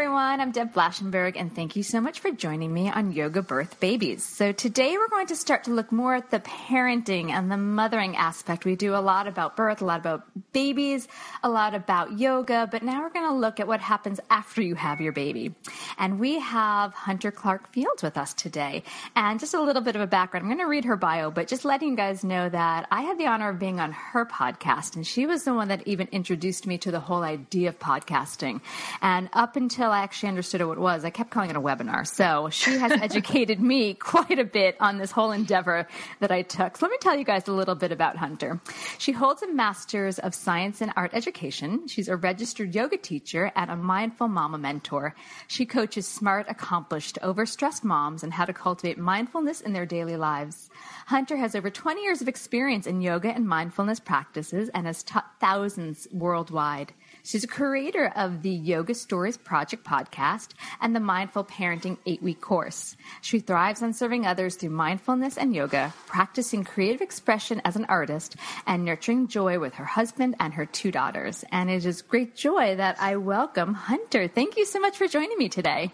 [0.00, 0.40] Everyone.
[0.40, 4.24] I'm Deb Flashenberg, and thank you so much for joining me on Yoga Birth Babies.
[4.24, 8.16] So, today we're going to start to look more at the parenting and the mothering
[8.16, 8.64] aspect.
[8.64, 11.06] We do a lot about birth, a lot about babies,
[11.42, 14.74] a lot about yoga, but now we're going to look at what happens after you
[14.74, 15.54] have your baby.
[15.98, 18.84] And we have Hunter Clarke-Fields with us today.
[19.16, 20.44] And just a little bit of a background.
[20.44, 23.18] I'm going to read her bio, but just letting you guys know that I had
[23.18, 26.66] the honor of being on her podcast, and she was the one that even introduced
[26.66, 28.62] me to the whole idea of podcasting.
[29.02, 32.06] And up until I actually understood what it was, I kept calling it a webinar.
[32.06, 35.86] So she has educated me quite a bit on this whole endeavor
[36.20, 36.76] that I took.
[36.76, 38.60] So let me tell you guys a little bit about Hunter.
[38.98, 41.88] She holds a master's of science and art education.
[41.88, 45.14] She's a registered yoga teacher and a mindful mama mentor.
[45.48, 50.70] She coaches smart, accomplished, overstressed moms and how to cultivate mindfulness in their daily lives.
[51.06, 55.40] Hunter has over 20 years of experience in yoga and mindfulness practices and has taught
[55.40, 56.92] thousands worldwide.
[57.22, 62.40] She's a creator of the Yoga Stories Project podcast and the Mindful Parenting eight week
[62.40, 62.96] course.
[63.20, 68.36] She thrives on serving others through mindfulness and yoga, practicing creative expression as an artist,
[68.66, 71.44] and nurturing joy with her husband and her two daughters.
[71.52, 74.28] And it is great joy that I welcome Hunter.
[74.28, 75.92] Thank you so much for joining me today.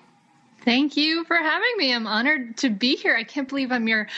[0.67, 1.95] Thank you for having me.
[1.95, 3.15] I'm honored to be here.
[3.15, 4.09] I can't believe I'm your,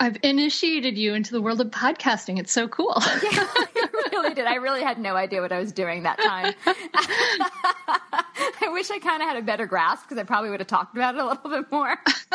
[0.00, 2.38] I've initiated you into the world of podcasting.
[2.38, 2.96] It's so cool.
[3.22, 4.46] Yeah, you really did.
[4.46, 6.54] I really had no idea what I was doing that time.
[6.66, 10.96] I wish I kind of had a better grasp because I probably would have talked
[10.96, 11.94] about it a little bit more.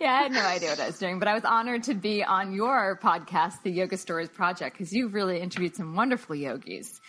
[0.00, 2.24] yeah, I had no idea what I was doing, but I was honored to be
[2.24, 7.00] on your podcast, the Yoga Stories Project, because you've really interviewed some wonderful yogis.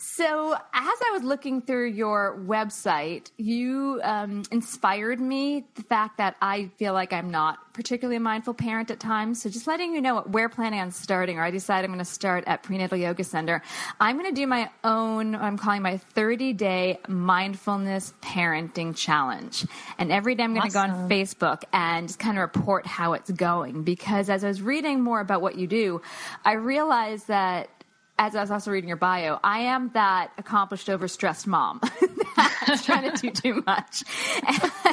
[0.00, 6.36] So, as I was looking through your website, you um, inspired me the fact that
[6.40, 9.42] I feel like I'm not particularly a mindful parent at times.
[9.42, 11.98] So, just letting you know what we're planning on starting, or I decided I'm going
[11.98, 13.60] to start at Prenatal Yoga Center.
[13.98, 19.66] I'm going to do my own, I'm calling my 30 day mindfulness parenting challenge.
[19.98, 20.90] And every day I'm going awesome.
[20.90, 23.82] to go on Facebook and just kind of report how it's going.
[23.82, 26.02] Because as I was reading more about what you do,
[26.44, 27.70] I realized that
[28.18, 31.80] as I was also reading your bio, I am that accomplished, overstressed mom
[32.66, 34.02] that's trying to do too much.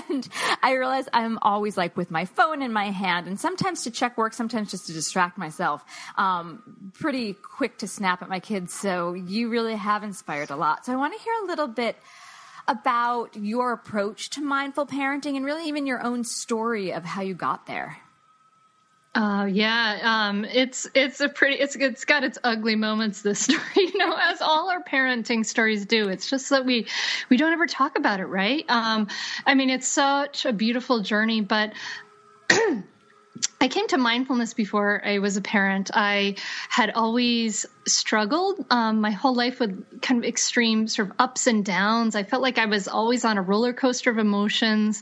[0.09, 0.27] And
[0.61, 4.17] I realize I'm always like with my phone in my hand, and sometimes to check
[4.17, 5.83] work, sometimes just to distract myself.
[6.17, 8.73] Um, pretty quick to snap at my kids.
[8.73, 10.85] So you really have inspired a lot.
[10.85, 11.97] So I want to hear a little bit
[12.67, 17.33] about your approach to mindful parenting and really even your own story of how you
[17.33, 17.97] got there.
[19.15, 23.21] Uh, yeah, um, it's it's a pretty it's it's got its ugly moments.
[23.21, 26.09] This story, you know, as all our parenting stories do.
[26.09, 26.87] It's just that we
[27.29, 28.65] we don't ever talk about it, right?
[28.67, 29.07] Um,
[29.45, 31.73] I mean, it's such a beautiful journey, but.
[33.59, 35.89] I came to mindfulness before I was a parent.
[35.93, 36.35] I
[36.69, 41.65] had always struggled um, my whole life with kind of extreme sort of ups and
[41.65, 42.15] downs.
[42.15, 45.01] I felt like I was always on a roller coaster of emotions,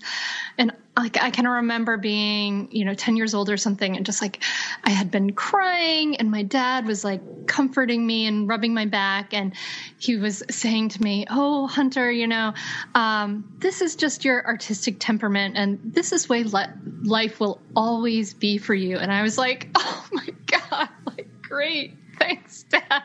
[0.58, 4.22] and like I can remember being, you know, 10 years old or something and just
[4.22, 4.44] like
[4.84, 9.34] I had been crying and my dad was like comforting me and rubbing my back
[9.34, 9.54] and
[9.98, 12.54] he was saying to me, "Oh, Hunter, you know,
[12.94, 16.74] um, this is just your artistic temperament and this is way le-
[17.04, 21.98] life will always be for you." And I was like, "Oh my god, like great.
[22.20, 23.04] Thanks, dad."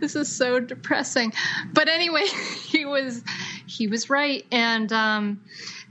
[0.00, 1.32] This is so depressing.
[1.72, 2.26] But anyway,
[2.64, 3.22] he was
[3.66, 5.40] he was right and um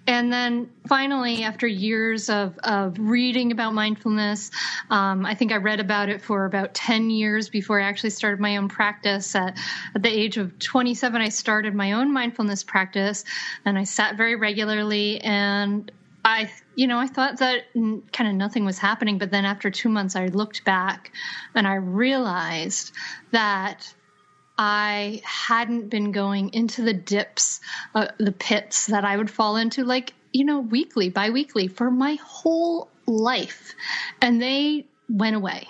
[0.07, 4.50] and then finally, after years of, of reading about mindfulness,
[4.90, 8.40] um, I think I read about it for about 10 years before I actually started
[8.40, 9.35] my own practice.
[9.35, 9.57] At,
[9.94, 13.25] at the age of 27, I started my own mindfulness practice
[13.66, 15.91] and I sat very regularly and
[16.23, 19.17] I, you know, I thought that kind of nothing was happening.
[19.17, 21.11] But then after two months, I looked back
[21.53, 22.93] and I realized
[23.31, 23.93] that
[24.57, 27.59] I hadn't been going into the dips,
[27.93, 32.17] uh, the pits that I would fall into, like, you know, weekly, biweekly for my
[32.23, 33.75] whole life.
[34.21, 35.67] And they went away.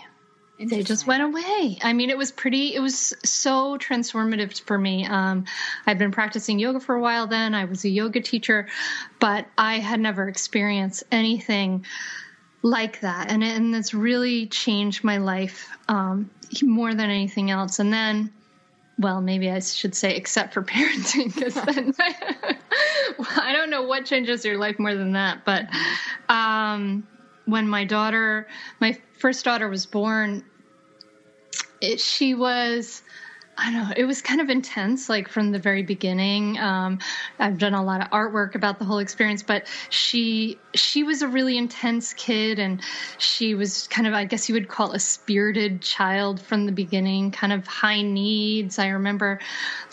[0.60, 1.78] They just went away.
[1.84, 5.06] I mean, it was pretty, it was so transformative for me.
[5.06, 5.46] Um,
[5.86, 7.54] I'd been practicing yoga for a while then.
[7.54, 8.68] I was a yoga teacher,
[9.20, 11.86] but I had never experienced anything
[12.64, 13.30] like that.
[13.30, 16.32] And, and it's really changed my life um,
[16.64, 17.78] more than anything else.
[17.78, 18.34] And then
[19.00, 21.94] well, maybe I should say, except for parenting, because then
[23.38, 25.46] I don't know what changes your life more than that.
[25.46, 25.68] But
[26.30, 27.08] um,
[27.46, 28.48] when my daughter,
[28.80, 30.44] my first daughter was born,
[31.82, 33.04] it, she was
[33.60, 33.94] I don't know.
[33.98, 36.60] It was kind of intense, like from the very beginning.
[36.60, 37.00] Um,
[37.40, 41.28] I've done a lot of artwork about the whole experience, but she she was a
[41.28, 42.82] really intense kid, and
[43.18, 47.32] she was kind of, I guess you would call a spirited child from the beginning.
[47.32, 48.78] Kind of high needs.
[48.78, 49.40] I remember,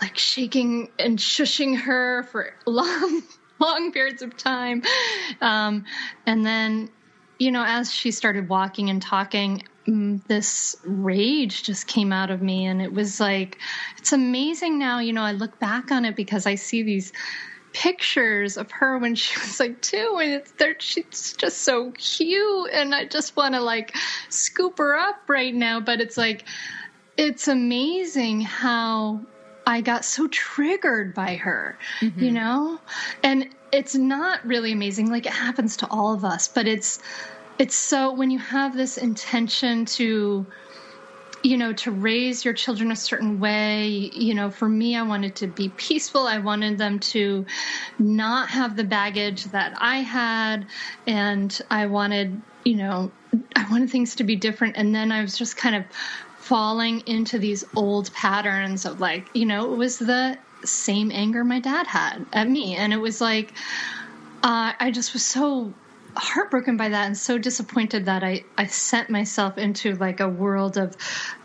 [0.03, 3.23] like shaking and shushing her for long,
[3.59, 4.83] long periods of time,
[5.41, 5.87] um,
[6.27, 6.91] and then,
[7.39, 12.65] you know, as she started walking and talking, this rage just came out of me
[12.65, 13.59] and it was like
[13.99, 17.13] it's amazing now you know i look back on it because i see these
[17.73, 22.71] pictures of her when she was like two and it's there she's just so cute
[22.73, 23.95] and i just want to like
[24.31, 26.45] scoop her up right now but it's like
[27.17, 29.21] it's amazing how
[29.67, 32.23] i got so triggered by her mm-hmm.
[32.23, 32.79] you know
[33.23, 37.01] and it's not really amazing like it happens to all of us but it's
[37.59, 40.47] it's so when you have this intention to
[41.43, 45.37] you know to raise your children a certain way you know for me i wanted
[45.37, 46.27] to be peaceful.
[46.27, 47.45] I wanted them to
[47.99, 50.67] not have the baggage that i had
[51.06, 53.12] and i wanted you know
[53.56, 54.77] i wanted things to be different.
[54.77, 55.85] And then i was just kind of
[56.39, 61.61] falling into these old patterns of like you know it was the same anger my
[61.61, 62.75] dad had at me.
[62.75, 63.53] And it was like
[64.43, 65.75] uh, i just was so
[66.17, 70.77] heartbroken by that and so disappointed that I, I sent myself into like a world
[70.77, 70.97] of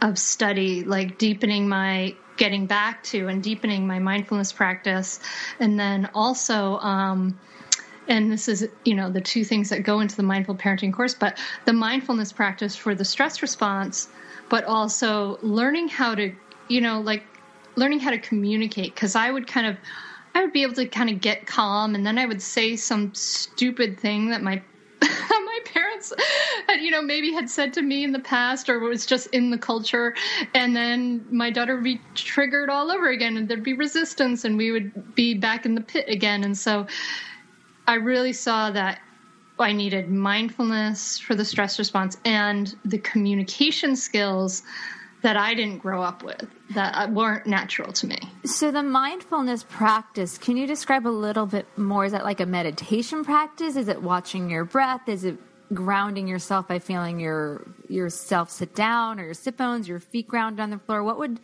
[0.02, 5.20] of study, like deepening my getting back to and deepening my mindfulness practice,
[5.60, 6.78] and then also.
[6.78, 7.40] Um,
[8.08, 11.14] and this is you know the two things that go into the mindful parenting course
[11.14, 14.10] but the mindfulness practice for the stress response
[14.50, 16.34] but also learning how to
[16.70, 17.24] you know like
[17.76, 19.78] learning how to communicate because i would kind of
[20.36, 23.14] I would be able to kind of get calm, and then I would say some
[23.14, 24.62] stupid thing that my
[25.02, 26.12] my parents
[26.68, 29.50] had, you know, maybe had said to me in the past, or was just in
[29.50, 30.14] the culture,
[30.54, 34.58] and then my daughter would be triggered all over again, and there'd be resistance, and
[34.58, 36.44] we would be back in the pit again.
[36.44, 36.88] And so,
[37.88, 39.02] I really saw that
[39.60, 44.64] I needed mindfulness for the stress response and the communication skills
[45.22, 48.18] that I didn't grow up with that uh, weren't natural to me.
[48.46, 52.06] So the mindfulness practice, can you describe a little bit more?
[52.06, 53.76] Is that like a meditation practice?
[53.76, 55.08] Is it watching your breath?
[55.08, 55.38] Is it
[55.74, 60.60] grounding yourself by feeling your yourself sit down or your sit bones, your feet ground
[60.60, 61.04] on the floor?
[61.04, 61.40] What would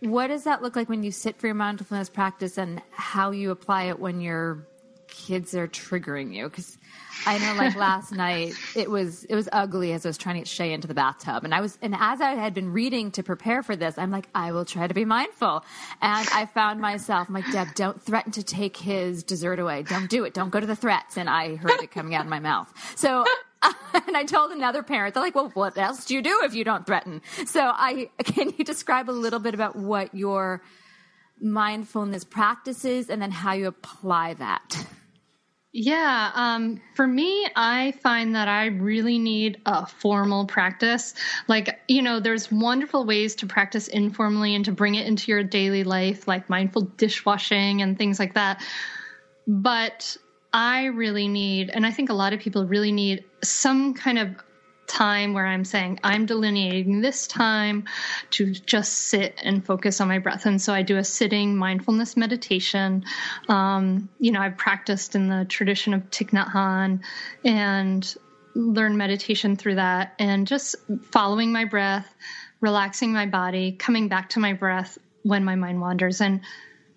[0.00, 3.50] what does that look like when you sit for your mindfulness practice and how you
[3.50, 4.66] apply it when your
[5.08, 6.48] kids are triggering you?
[6.48, 6.78] Because
[7.26, 10.40] I know, like last night, it was it was ugly as I was trying to
[10.40, 13.22] get Shay into the bathtub, and I was and as I had been reading to
[13.22, 15.64] prepare for this, I'm like, I will try to be mindful,
[16.00, 19.82] and I found myself, I'm like, Deb, don't threaten to take his dessert away.
[19.82, 20.34] Don't do it.
[20.34, 21.16] Don't go to the threats.
[21.16, 22.72] And I heard it coming out of my mouth.
[22.96, 23.24] So
[24.06, 26.64] and I told another parent, they're like, well, what else do you do if you
[26.64, 27.22] don't threaten?
[27.46, 30.62] So I, can you describe a little bit about what your
[31.40, 34.86] mindfulness practices and then how you apply that?
[35.72, 41.14] Yeah, um, for me, I find that I really need a formal practice.
[41.46, 45.44] Like, you know, there's wonderful ways to practice informally and to bring it into your
[45.44, 48.60] daily life, like mindful dishwashing and things like that.
[49.46, 50.16] But
[50.52, 54.34] I really need, and I think a lot of people really need some kind of
[54.90, 57.84] time where I'm saying I'm delineating this time
[58.30, 60.46] to just sit and focus on my breath.
[60.46, 63.04] And so I do a sitting mindfulness meditation.
[63.48, 67.00] Um, you know, I've practiced in the tradition of Thich Nhat Hanh
[67.44, 68.14] and
[68.54, 70.74] learn meditation through that and just
[71.12, 72.12] following my breath,
[72.60, 76.40] relaxing my body, coming back to my breath when my mind wanders and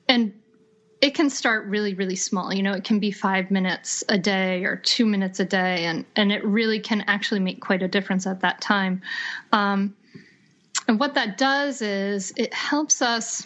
[0.08, 0.34] and
[1.04, 2.54] it can start really really small.
[2.54, 6.06] You know it can be five minutes a day or two minutes a day and
[6.16, 9.02] and it really can actually make quite a difference at that time.
[9.52, 9.96] Um,
[10.88, 13.46] and what that does is it helps us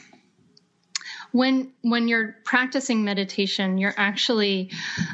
[1.32, 4.70] when when you're practicing meditation you're actually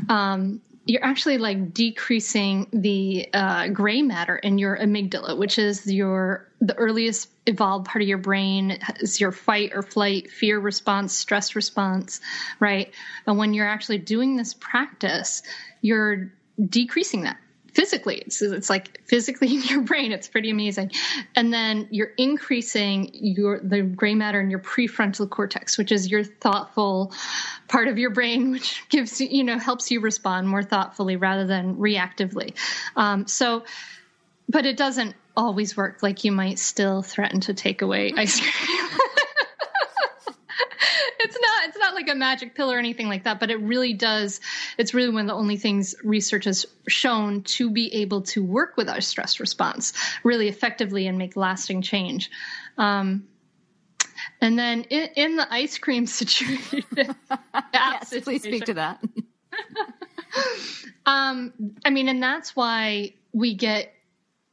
[0.09, 6.47] um, you're actually like decreasing the uh, gray matter in your amygdala, which is your
[6.59, 11.55] the earliest evolved part of your brain is your fight or flight, fear response, stress
[11.55, 12.19] response,
[12.59, 12.93] right?
[13.25, 15.43] And when you're actually doing this practice,
[15.81, 16.31] you're
[16.69, 17.37] decreasing that
[17.73, 18.17] physically.
[18.25, 20.11] It's, it's like physically in your brain.
[20.11, 20.91] It's pretty amazing.
[21.35, 26.23] And then you're increasing your the gray matter in your prefrontal cortex, which is your
[26.23, 27.13] thoughtful
[27.67, 31.45] part of your brain, which gives you, you know, helps you respond more thoughtfully rather
[31.45, 32.53] than reactively.
[32.95, 33.63] Um, so,
[34.49, 36.03] but it doesn't always work.
[36.03, 38.89] Like you might still threaten to take away ice cream.
[41.97, 43.93] it's not it's not like a magic pill or anything like that, but it really
[43.93, 44.39] does.
[44.77, 48.77] It's really one of the only things research has shown to be able to work
[48.77, 52.31] with our stress response really effectively and make lasting change.
[52.77, 53.27] Um,
[54.41, 56.83] and then in, in, the ice cream situation,
[57.73, 59.03] yes, situation, please speak to that.
[61.05, 61.53] um,
[61.85, 63.92] I mean, and that's why we get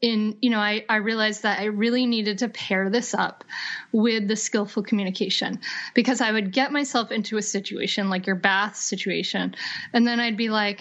[0.00, 3.44] in you know I, I realized that i really needed to pair this up
[3.92, 5.60] with the skillful communication
[5.94, 9.54] because i would get myself into a situation like your bath situation
[9.92, 10.80] and then i'd be like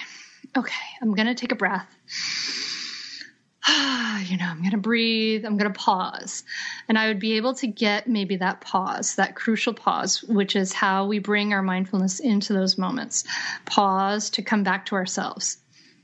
[0.58, 1.88] okay i'm gonna take a breath.
[4.20, 6.44] You know i'm gonna breathe i'm gonna pause.
[6.88, 10.74] And i would be able to get maybe that pause that crucial pause which is
[10.74, 13.24] how we bring our mindfulness into those moments.
[13.66, 15.58] Pause to come back to ourselves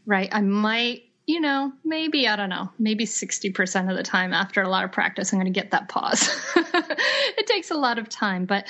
[0.06, 0.30] right?
[0.32, 4.70] I might you know, maybe, I don't know, maybe 60% of the time after a
[4.70, 6.30] lot of practice, I'm going to get that pause.
[6.56, 8.68] it takes a lot of time, but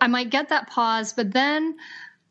[0.00, 1.76] I might get that pause, but then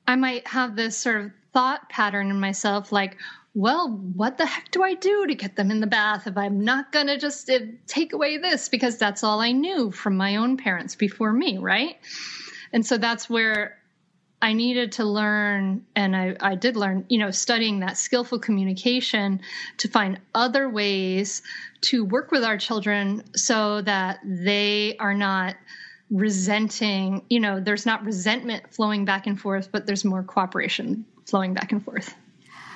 [0.07, 3.17] I might have this sort of thought pattern in myself like,
[3.55, 6.59] well, what the heck do I do to get them in the bath if I'm
[6.59, 10.35] not going to just uh, take away this because that's all I knew from my
[10.35, 11.95] own parents before me, right?
[12.73, 13.77] And so that's where
[14.45, 19.41] I needed to learn, and I, I did learn, you know, studying that skillful communication
[19.77, 21.41] to find other ways
[21.85, 25.55] to work with our children so that they are not
[26.11, 31.55] resenting, you know, there's not resentment flowing back and forth, but there's more cooperation flowing
[31.55, 32.13] back and forth.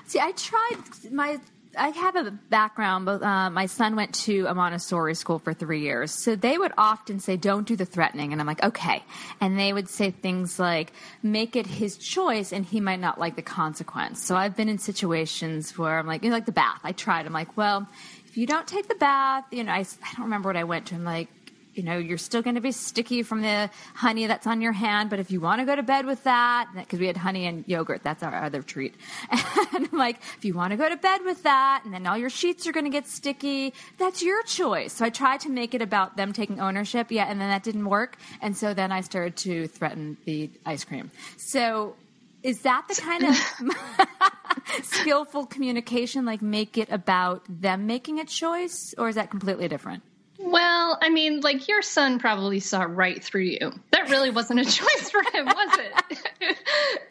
[0.07, 1.39] See, I tried my
[1.79, 6.11] I have a background, uh, my son went to a Montessori school for three years.
[6.11, 8.33] So they would often say, don't do the threatening.
[8.33, 9.03] And I'm like, okay.
[9.39, 10.91] And they would say things like,
[11.23, 14.23] make it his choice and he might not like the consequence.
[14.23, 16.81] So I've been in situations where I'm like, you know, like the bath.
[16.83, 17.25] I tried.
[17.25, 17.87] I'm like, well,
[18.27, 20.87] if you don't take the bath, you know, I, I don't remember what I went
[20.87, 20.95] to.
[20.95, 21.29] I'm like,
[21.79, 25.09] you know, you're still going to be sticky from the honey that's on your hand.
[25.09, 27.63] But if you want to go to bed with that, because we had honey and
[27.69, 28.95] yogurt, that's our other treat.
[29.71, 32.17] And I'm like, if you want to go to bed with that, and then all
[32.17, 34.91] your sheets are going to get sticky, that's your choice.
[34.91, 37.11] So I tried to make it about them taking ownership.
[37.11, 38.17] Yeah, and then that didn't work.
[38.41, 41.11] And so then I started to threaten the ice cream.
[41.37, 41.95] So
[42.43, 48.93] is that the kind of skillful communication, like make it about them making a choice,
[48.97, 50.03] or is that completely different?
[50.41, 53.73] Well, I mean, like your son probably saw right through you.
[53.91, 56.17] That really wasn't a choice for him, was it?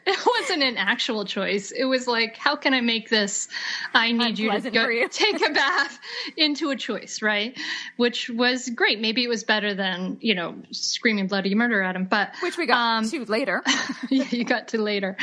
[0.06, 1.70] it wasn't an actual choice.
[1.70, 3.48] It was like, how can I make this
[3.92, 5.06] I need you to go you.
[5.10, 5.98] take a bath
[6.38, 7.56] into a choice, right?
[7.98, 8.98] Which was great.
[8.98, 12.64] Maybe it was better than, you know, screaming bloody murder at him, but Which we
[12.64, 13.62] got um, to later.
[14.08, 15.18] yeah, you got to later.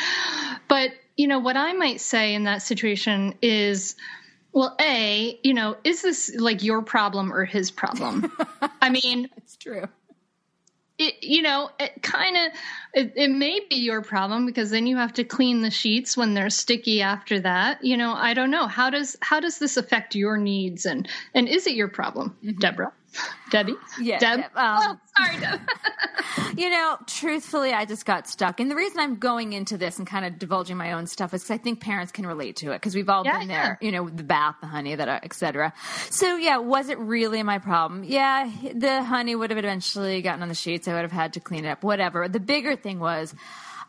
[0.67, 3.95] But, you know, what I might say in that situation is
[4.55, 8.31] well, A, you know, is this like your problem or his problem?
[8.81, 9.85] I mean, it's true.
[10.97, 12.53] It, you know, it kind of,
[12.93, 16.33] it, it may be your problem because then you have to clean the sheets when
[16.33, 17.83] they're sticky after that.
[17.83, 18.65] You know, I don't know.
[18.65, 20.85] How does, how does this affect your needs?
[20.85, 22.57] And, and is it your problem, mm-hmm.
[22.57, 22.93] Deborah?
[23.49, 23.75] Debbie?
[23.99, 24.19] Yeah.
[24.19, 24.39] Deb?
[24.39, 25.61] Um, oh, sorry, Deb.
[26.57, 28.59] you know, truthfully, I just got stuck.
[28.59, 31.43] And the reason I'm going into this and kind of divulging my own stuff is
[31.43, 33.85] because I think parents can relate to it because we've all yeah, been there, yeah.
[33.85, 35.73] you know, the bath, the honey, that, etc.
[36.09, 38.03] So, yeah, was it really my problem?
[38.03, 40.87] Yeah, the honey would have eventually gotten on the sheets.
[40.87, 42.27] I would have had to clean it up, whatever.
[42.27, 43.33] The bigger thing was,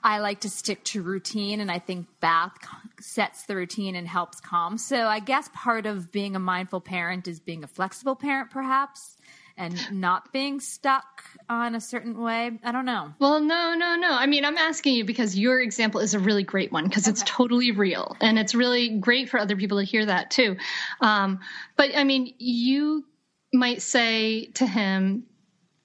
[0.02, 2.52] I like to stick to routine, and I think bath
[3.00, 4.78] sets the routine and helps calm.
[4.78, 9.15] So I guess part of being a mindful parent is being a flexible parent, perhaps
[9.56, 12.58] and not being stuck on a certain way?
[12.62, 13.12] I don't know.
[13.18, 14.12] Well, no, no, no.
[14.12, 17.12] I mean, I'm asking you because your example is a really great one because okay.
[17.12, 20.56] it's totally real and it's really great for other people to hear that too.
[21.00, 21.40] Um,
[21.76, 23.04] but I mean, you
[23.52, 25.24] might say to him,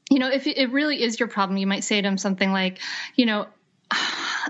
[0.09, 2.79] you know, if it really is your problem, you might say to him something like,
[3.15, 3.47] you know,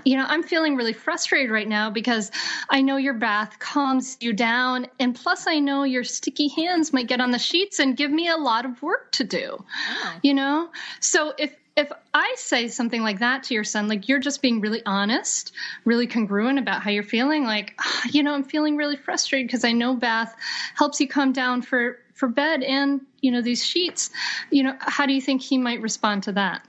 [0.04, 2.30] you know, I'm feeling really frustrated right now because
[2.68, 4.86] I know your bath calms you down.
[4.98, 8.28] And plus, I know your sticky hands might get on the sheets and give me
[8.28, 10.14] a lot of work to do, oh.
[10.22, 10.70] you know?
[11.00, 14.60] So if, if I say something like that to your son, like you're just being
[14.60, 15.52] really honest,
[15.84, 19.64] really congruent about how you're feeling, like, ah, you know, I'm feeling really frustrated because
[19.64, 20.34] I know bath
[20.74, 24.10] helps you calm down for, for bed and, you know, these sheets,
[24.50, 26.66] you know, how do you think he might respond to that?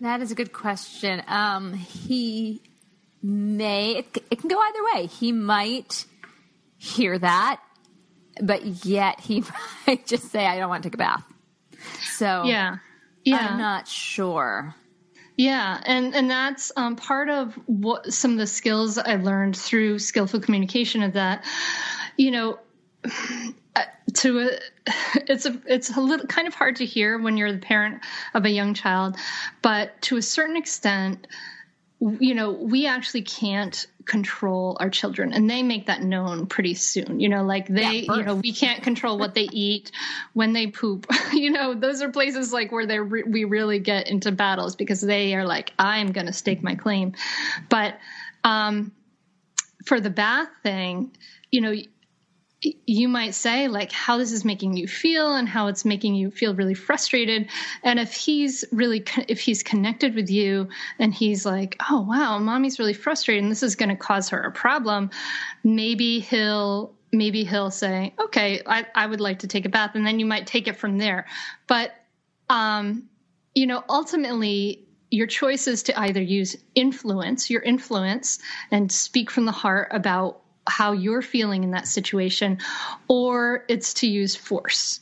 [0.00, 1.22] That is a good question.
[1.26, 2.62] Um, he
[3.22, 5.06] may, it, it can go either way.
[5.06, 6.04] He might
[6.76, 7.60] hear that,
[8.40, 9.44] but yet he
[9.86, 11.24] might just say, I don't want to take a bath.
[12.16, 12.76] So, yeah.
[13.24, 13.48] Yeah.
[13.50, 14.74] I'm not sure.
[15.38, 20.00] Yeah, and and that's um, part of what some of the skills I learned through
[20.00, 21.04] skillful communication.
[21.04, 21.44] Of that,
[22.16, 22.58] you know,
[24.14, 24.48] to a,
[25.28, 28.02] it's a it's a little kind of hard to hear when you're the parent
[28.34, 29.16] of a young child,
[29.62, 31.26] but to a certain extent,
[32.00, 37.20] you know, we actually can't control our children and they make that known pretty soon.
[37.20, 39.90] You know, like they, yeah, you know, we can't control what they eat
[40.32, 41.06] when they poop.
[41.32, 45.00] you know, those are places like where they re- we really get into battles because
[45.00, 47.14] they are like, I'm going to stake my claim.
[47.68, 47.98] But
[48.44, 48.92] um,
[49.84, 51.10] for the bath thing,
[51.50, 51.74] you know,
[52.60, 56.30] you might say like how this is making you feel and how it's making you
[56.30, 57.48] feel really frustrated.
[57.84, 62.78] And if he's really if he's connected with you and he's like oh wow mommy's
[62.78, 65.10] really frustrated and this is going to cause her a problem
[65.62, 69.92] maybe he'll maybe he'll say okay I, I would like to take a bath.
[69.94, 71.26] And then you might take it from there.
[71.68, 71.92] But
[72.50, 73.04] um
[73.54, 78.40] you know ultimately your choice is to either use influence your influence
[78.72, 82.58] and speak from the heart about how you're feeling in that situation,
[83.08, 85.00] or it's to use force.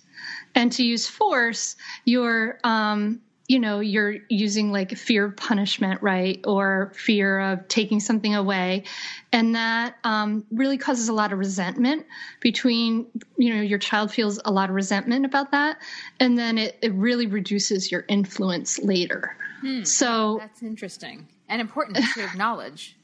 [0.55, 6.41] And to use force, you're, um, you know, you're using like fear of punishment, right?
[6.45, 8.85] Or fear of taking something away.
[9.33, 12.07] And that um, really causes a lot of resentment
[12.41, 13.07] between,
[13.37, 15.79] you know, your child feels a lot of resentment about that.
[16.19, 19.37] And then it, it really reduces your influence later.
[19.61, 22.96] Hmm, so that's interesting and important to acknowledge.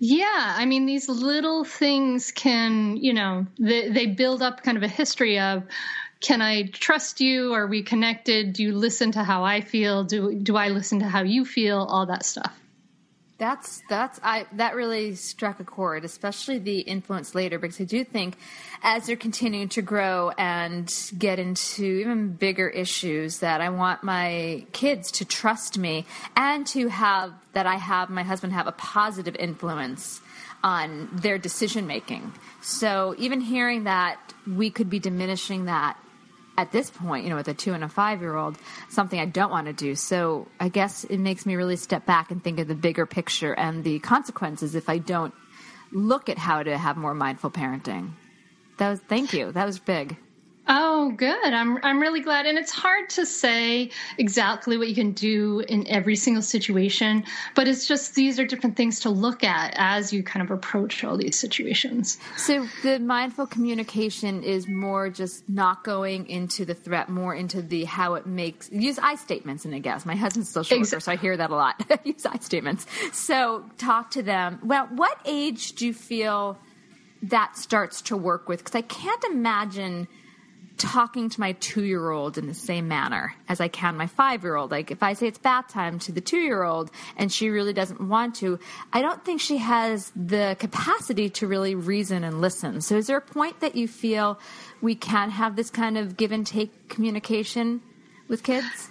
[0.00, 4.82] Yeah, I mean, these little things can, you know, they, they build up kind of
[4.84, 5.64] a history of
[6.20, 7.52] can I trust you?
[7.52, 8.52] Are we connected?
[8.52, 10.04] Do you listen to how I feel?
[10.04, 11.78] Do do I listen to how you feel?
[11.78, 12.57] All that stuff.
[13.38, 18.02] That's that's I that really struck a chord, especially the influence later, because I do
[18.02, 18.36] think
[18.82, 24.66] as they're continuing to grow and get into even bigger issues, that I want my
[24.72, 26.04] kids to trust me
[26.34, 30.20] and to have that I have my husband have a positive influence
[30.64, 32.32] on their decision making.
[32.60, 34.18] So even hearing that
[34.48, 35.96] we could be diminishing that
[36.58, 38.58] at this point, you know, with a two and a five year old,
[38.90, 39.94] something I don't want to do.
[39.94, 43.54] So I guess it makes me really step back and think of the bigger picture
[43.54, 45.32] and the consequences if I don't
[45.92, 48.10] look at how to have more mindful parenting.
[48.78, 49.52] That was thank you.
[49.52, 50.16] That was big.
[50.70, 51.54] Oh, good.
[51.54, 52.44] I'm I'm really glad.
[52.44, 57.66] And it's hard to say exactly what you can do in every single situation, but
[57.66, 61.16] it's just these are different things to look at as you kind of approach all
[61.16, 62.18] these situations.
[62.36, 67.84] So the mindful communication is more just not going into the threat, more into the
[67.84, 70.04] how it makes use I statements and I guess.
[70.04, 71.04] My husband's still short, exactly.
[71.04, 71.82] so I hear that a lot.
[72.04, 72.84] use I statements.
[73.12, 74.60] So talk to them.
[74.62, 76.58] Well, what age do you feel
[77.22, 78.58] that starts to work with?
[78.58, 80.08] Because I can't imagine
[80.78, 84.42] talking to my two year old in the same manner as I can my five
[84.42, 84.70] year old.
[84.70, 87.72] Like if I say it's bath time to the two year old and she really
[87.72, 88.58] doesn't want to,
[88.92, 92.80] I don't think she has the capacity to really reason and listen.
[92.80, 94.38] So is there a point that you feel
[94.80, 97.82] we can have this kind of give and take communication
[98.28, 98.90] with kids?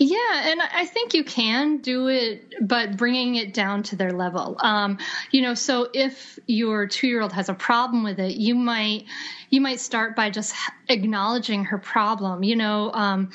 [0.00, 4.56] Yeah, and I think you can do it, but bringing it down to their level.
[4.60, 4.98] Um,
[5.32, 9.06] you know, so if your two-year-old has a problem with it, you might
[9.50, 10.54] you might start by just
[10.88, 12.44] acknowledging her problem.
[12.44, 13.30] You know, um,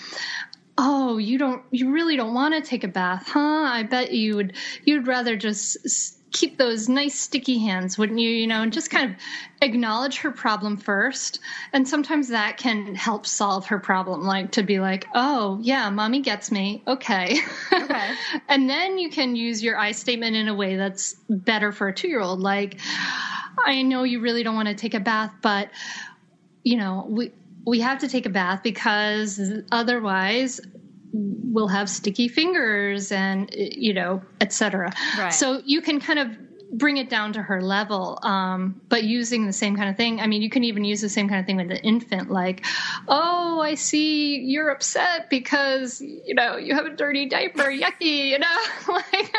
[0.78, 3.40] oh, you don't, you really don't want to take a bath, huh?
[3.40, 4.54] I bet you would,
[4.86, 8.30] you'd rather just keep those nice sticky hands, wouldn't you?
[8.30, 9.16] You know, and just kind of
[9.62, 11.40] acknowledge her problem first.
[11.72, 16.22] And sometimes that can help solve her problem, like to be like, oh, yeah, mommy
[16.22, 16.84] gets me.
[16.88, 17.40] Okay.
[17.72, 18.16] Okay.
[18.50, 21.94] and then you can use your I statement in a way that's better for a
[21.94, 22.40] two year old.
[22.40, 22.80] Like,
[23.66, 25.70] I know you really don't want to take a bath, but,
[26.64, 27.32] you know, we,
[27.66, 29.40] we have to take a bath because
[29.72, 30.60] otherwise
[31.14, 35.30] will have sticky fingers and you know etc right.
[35.30, 36.28] so you can kind of
[36.72, 40.26] bring it down to her level um, but using the same kind of thing i
[40.26, 42.66] mean you can even use the same kind of thing with the infant like
[43.08, 48.40] oh i see you're upset because you know you have a dirty diaper yucky you
[48.40, 48.58] know?
[48.94, 49.34] Like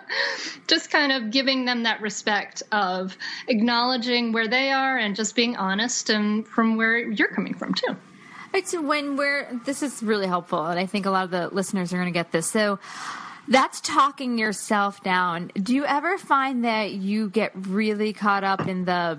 [0.66, 3.16] just kind of giving them that respect of
[3.48, 7.96] acknowledging where they are and just being honest and from where you're coming from too
[8.64, 11.92] So when we're, this is really helpful, and I think a lot of the listeners
[11.92, 12.46] are going to get this.
[12.46, 12.78] So
[13.48, 15.50] that's talking yourself down.
[15.54, 19.18] Do you ever find that you get really caught up in the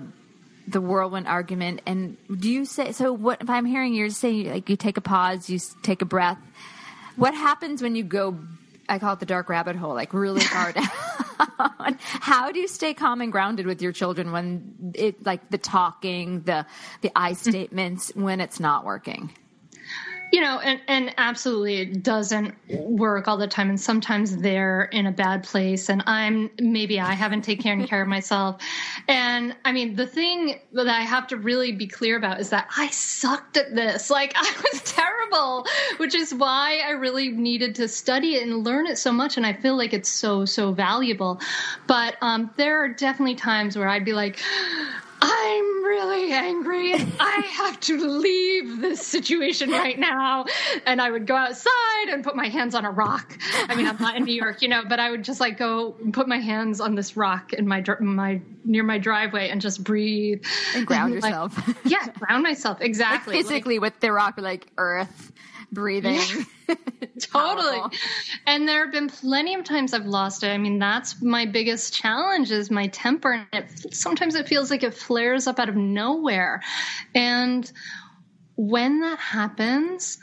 [0.66, 1.82] the whirlwind argument?
[1.84, 3.12] And do you say so?
[3.12, 6.38] What if I'm hearing you say like you take a pause, you take a breath?
[7.16, 8.38] What happens when you go?
[8.88, 10.76] I call it the dark rabbit hole, like really hard.
[11.98, 16.42] How do you stay calm and grounded with your children when it like the talking,
[16.42, 16.66] the
[17.00, 17.36] the I mm.
[17.36, 19.32] statements when it's not working?
[20.34, 23.68] You know, and, and absolutely it doesn't work all the time.
[23.68, 28.08] And sometimes they're in a bad place and I'm, maybe I haven't taken care of
[28.08, 28.60] myself.
[29.06, 32.68] And I mean, the thing that I have to really be clear about is that
[32.76, 34.10] I sucked at this.
[34.10, 35.68] Like I was terrible,
[35.98, 39.36] which is why I really needed to study it and learn it so much.
[39.36, 41.40] And I feel like it's so, so valuable.
[41.86, 44.40] But um, there are definitely times where I'd be like,
[45.20, 46.94] I'm really angry.
[46.94, 50.46] I have to leave this situation right now.
[50.86, 53.38] And I would go outside and put my hands on a rock.
[53.68, 55.92] I mean, I'm not in New York, you know, but I would just like go
[56.12, 60.44] put my hands on this rock in my my near my driveway and just breathe
[60.74, 61.78] and ground and, like, yourself.
[61.84, 63.36] yeah, ground myself exactly.
[63.36, 65.32] Like physically like, with the rock, like earth
[65.74, 66.14] breathing.
[66.14, 66.74] Yeah,
[67.20, 67.80] totally.
[68.46, 70.48] and there have been plenty of times I've lost it.
[70.48, 73.32] I mean, that's my biggest challenge is my temper.
[73.32, 76.62] And it, sometimes it feels like it flares up out of nowhere.
[77.14, 77.70] And
[78.56, 80.18] when that happens,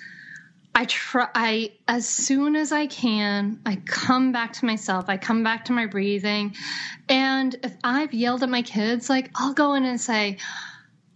[0.73, 5.05] I try, I, as soon as I can, I come back to myself.
[5.09, 6.55] I come back to my breathing.
[7.09, 10.37] And if I've yelled at my kids, like, I'll go in and say,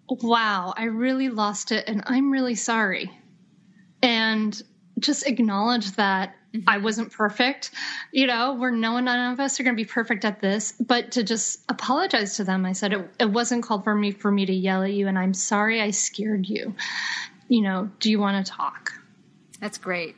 [0.09, 3.11] wow, I really lost it and I'm really sorry
[4.05, 4.61] and
[4.99, 6.69] just acknowledge that mm-hmm.
[6.69, 7.71] I wasn't perfect.
[8.11, 10.73] You know, we're no one none of us are going to be perfect at this,
[10.73, 12.65] but to just apologize to them.
[12.65, 15.17] I said it, it wasn't called for me for me to yell at you, and
[15.17, 16.75] I'm sorry I scared you.
[17.47, 18.93] You know, do you want to talk?
[19.59, 20.15] That's great.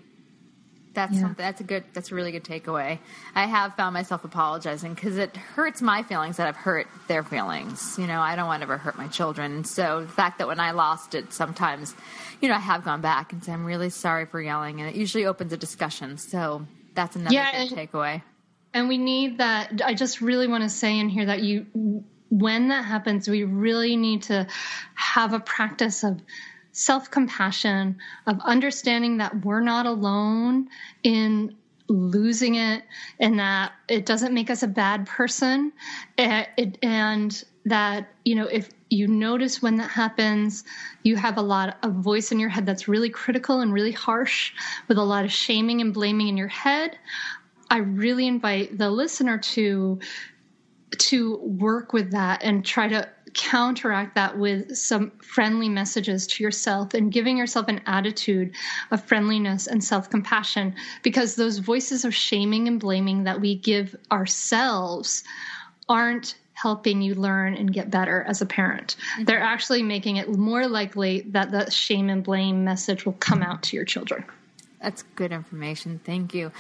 [0.98, 1.22] That's yeah.
[1.22, 1.46] something.
[1.46, 1.84] That's a good.
[1.94, 2.98] That's a really good takeaway.
[3.36, 8.00] I have found myself apologizing because it hurts my feelings that I've hurt their feelings.
[8.00, 9.64] You know, I don't want to ever hurt my children.
[9.64, 11.94] So the fact that when I lost it, sometimes,
[12.42, 14.96] you know, I have gone back and said I'm really sorry for yelling, and it
[14.96, 16.18] usually opens a discussion.
[16.18, 18.24] So that's another yeah, good and, takeaway.
[18.74, 19.80] And we need that.
[19.86, 21.68] I just really want to say in here that you,
[22.32, 24.48] when that happens, we really need to
[24.96, 26.20] have a practice of
[26.78, 30.70] self compassion, of understanding that we're not alone
[31.02, 31.56] in
[31.88, 32.84] losing it
[33.20, 35.72] and that it doesn't make us a bad person.
[36.20, 36.46] Eh,
[36.84, 40.63] and that, you know, if you notice when that happens,
[41.04, 44.54] you have a lot of voice in your head that's really critical and really harsh
[44.88, 46.98] with a lot of shaming and blaming in your head.
[47.72, 50.00] I really invite the listener to
[50.98, 56.93] to work with that and try to counteract that with some friendly messages to yourself
[56.93, 58.52] and giving yourself an attitude
[58.91, 63.95] of friendliness and self compassion because those voices of shaming and blaming that we give
[64.12, 65.23] ourselves
[65.88, 68.95] aren't helping you learn and get better as a parent.
[69.13, 69.26] Mm-hmm.
[69.26, 73.62] They're actually making it more likely that the shame and blame message will come out
[73.63, 74.26] to your children.
[74.82, 76.00] That's good information.
[76.04, 76.52] Thank you.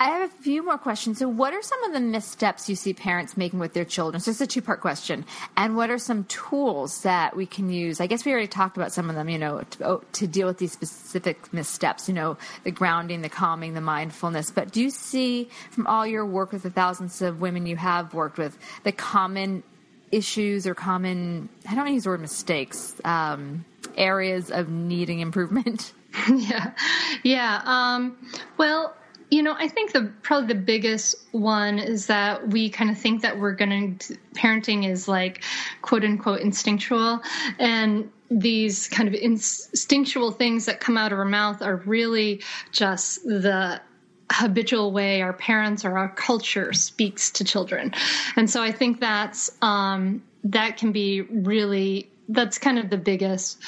[0.00, 1.18] I have a few more questions.
[1.18, 4.20] So, what are some of the missteps you see parents making with their children?
[4.20, 5.26] So, it's a two part question.
[5.58, 8.00] And what are some tools that we can use?
[8.00, 10.46] I guess we already talked about some of them, you know, to, oh, to deal
[10.46, 14.50] with these specific missteps, you know, the grounding, the calming, the mindfulness.
[14.50, 18.14] But do you see from all your work with the thousands of women you have
[18.14, 19.62] worked with the common
[20.10, 23.66] issues or common, I don't want to use the word mistakes, um,
[23.98, 25.92] areas of needing improvement?
[26.34, 26.72] yeah,
[27.22, 27.62] yeah.
[27.64, 28.16] Um,
[28.56, 28.96] well,
[29.30, 33.22] you know, I think the probably the biggest one is that we kind of think
[33.22, 35.42] that we're going to parenting is like
[35.82, 37.20] quote unquote instinctual,
[37.58, 43.24] and these kind of instinctual things that come out of our mouth are really just
[43.24, 43.80] the
[44.32, 47.92] habitual way our parents or our culture speaks to children,
[48.36, 53.58] and so I think that's um, that can be really that's kind of the biggest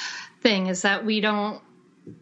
[0.41, 1.61] thing is that we don't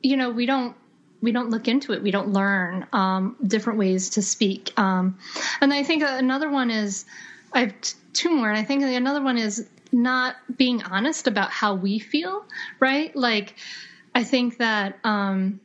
[0.02, 0.76] you know, we don't
[1.22, 2.04] we don't look into it.
[2.04, 4.78] We don't learn um, different ways to speak.
[4.78, 5.18] Um,
[5.62, 7.06] and I think another one is
[7.54, 11.50] I have t- two more, and I think another one is not being honest about
[11.50, 12.46] how we feel.
[12.80, 13.16] Right?
[13.16, 13.56] Like
[14.14, 15.60] I think that um,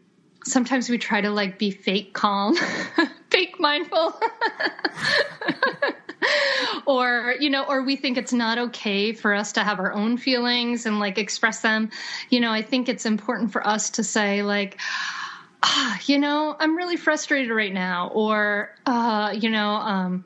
[0.45, 2.57] sometimes we try to like be fake calm,
[3.31, 4.19] fake mindful.
[6.87, 10.17] or you know or we think it's not okay for us to have our own
[10.17, 11.91] feelings and like express them
[12.31, 14.79] you know i think it's important for us to say like
[15.63, 20.25] ah, you know i'm really frustrated right now or uh, you know um,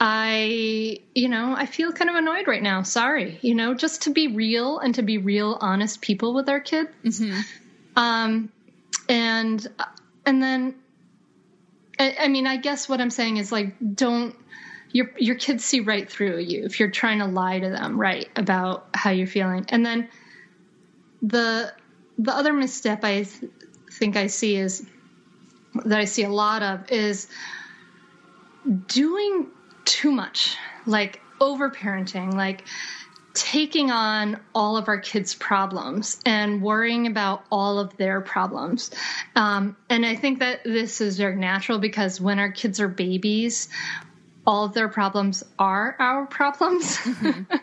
[0.00, 2.82] I, you know, I feel kind of annoyed right now.
[2.82, 6.60] Sorry, you know, just to be real and to be real, honest people with our
[6.60, 6.90] kids.
[7.04, 7.40] Mm-hmm.
[7.96, 8.52] Um,
[9.08, 9.66] and
[10.24, 10.76] and then,
[11.98, 14.36] I, I mean, I guess what I'm saying is like, don't
[14.92, 18.28] your your kids see right through you if you're trying to lie to them right
[18.36, 20.08] about how you're feeling and then
[21.22, 21.72] the
[22.18, 23.50] the other misstep i th-
[23.92, 24.86] think i see is
[25.84, 27.28] that i see a lot of is
[28.86, 29.46] doing
[29.84, 32.64] too much like over parenting like
[33.38, 38.90] taking on all of our kids' problems and worrying about all of their problems.
[39.36, 43.68] Um, and I think that this is very natural because when our kids are babies,
[44.48, 46.96] all of their problems are our problems.
[46.96, 47.54] Mm-hmm.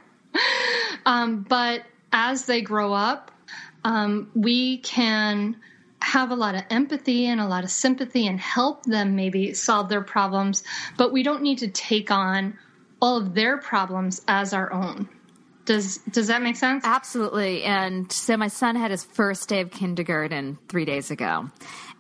[1.07, 1.81] um, but
[2.13, 3.31] as they grow up,
[3.83, 5.57] um, we can
[5.99, 9.89] have a lot of empathy and a lot of sympathy and help them maybe solve
[9.89, 10.63] their problems,
[10.95, 12.55] but we don't need to take on
[13.01, 15.09] all of their problems as our own.
[15.65, 16.83] Does does that make sense?
[16.85, 17.63] Absolutely.
[17.63, 21.49] And so my son had his first day of kindergarten 3 days ago.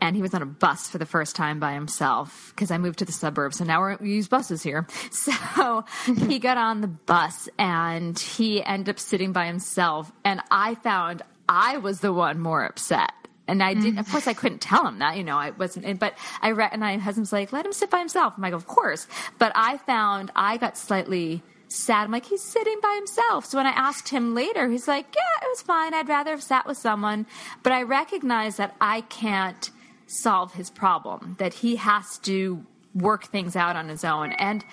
[0.01, 2.99] And he was on a bus for the first time by himself because I moved
[2.99, 4.87] to the suburbs and now we use buses here.
[5.11, 10.75] So he got on the bus and he ended up sitting by himself and I
[10.75, 13.11] found I was the one more upset.
[13.47, 16.17] And I didn't, of course, I couldn't tell him that, you know, I wasn't, but
[16.41, 18.33] I read, and my husband's like, let him sit by himself.
[18.35, 19.07] I'm like, of course.
[19.37, 22.05] But I found I got slightly sad.
[22.05, 23.45] I'm like, he's sitting by himself.
[23.45, 25.93] So when I asked him later, he's like, yeah, it was fine.
[25.93, 27.27] I'd rather have sat with someone.
[27.61, 29.69] But I recognize that I can't
[30.07, 34.31] solve his problem, that he has to work things out on his own.
[34.33, 34.63] And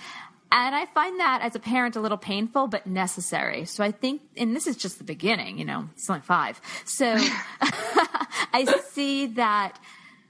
[0.52, 3.64] and I find that as a parent a little painful, but necessary.
[3.64, 6.60] So I think, and this is just the beginning, you know, he's only five.
[6.84, 7.06] So
[8.52, 9.80] I see that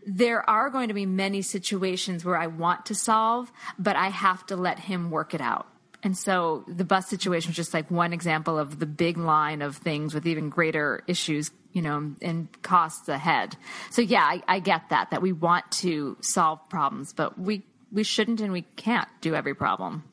[0.07, 4.47] there are going to be many situations where I want to solve, but I have
[4.47, 5.67] to let him work it out.
[6.05, 9.77] And so the bus situation was just like one example of the big line of
[9.77, 13.57] things with even greater issues, you know, and costs ahead.
[13.91, 18.03] So yeah, I, I get that, that we want to solve problems, but we, we
[18.03, 20.05] shouldn't and we can't do every problem.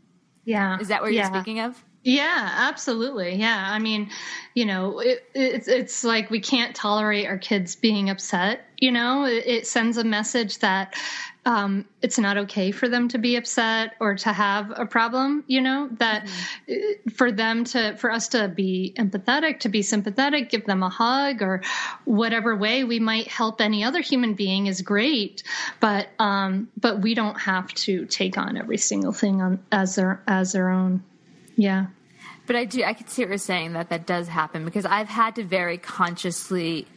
[0.46, 0.80] Yeah.
[0.80, 1.30] Is that what yeah.
[1.30, 1.84] you're speaking of?
[2.04, 3.36] Yeah, absolutely.
[3.36, 3.68] Yeah.
[3.70, 4.10] I mean,
[4.54, 8.66] you know, it, it's, it's like we can't tolerate our kids being upset.
[8.78, 10.96] You know, it, it sends a message that
[11.46, 15.44] um, it's not okay for them to be upset or to have a problem.
[15.48, 17.10] You know, that mm-hmm.
[17.10, 21.42] for them to, for us to be empathetic, to be sympathetic, give them a hug
[21.42, 21.62] or
[22.06, 25.44] whatever way we might help any other human being is great.
[25.82, 30.24] But, um, but we don't have to take on every single thing on as their,
[30.28, 31.04] as their own.
[31.60, 31.88] Yeah.
[32.48, 35.10] But I do, I could see what you're saying that that does happen because I've
[35.10, 36.88] had to very consciously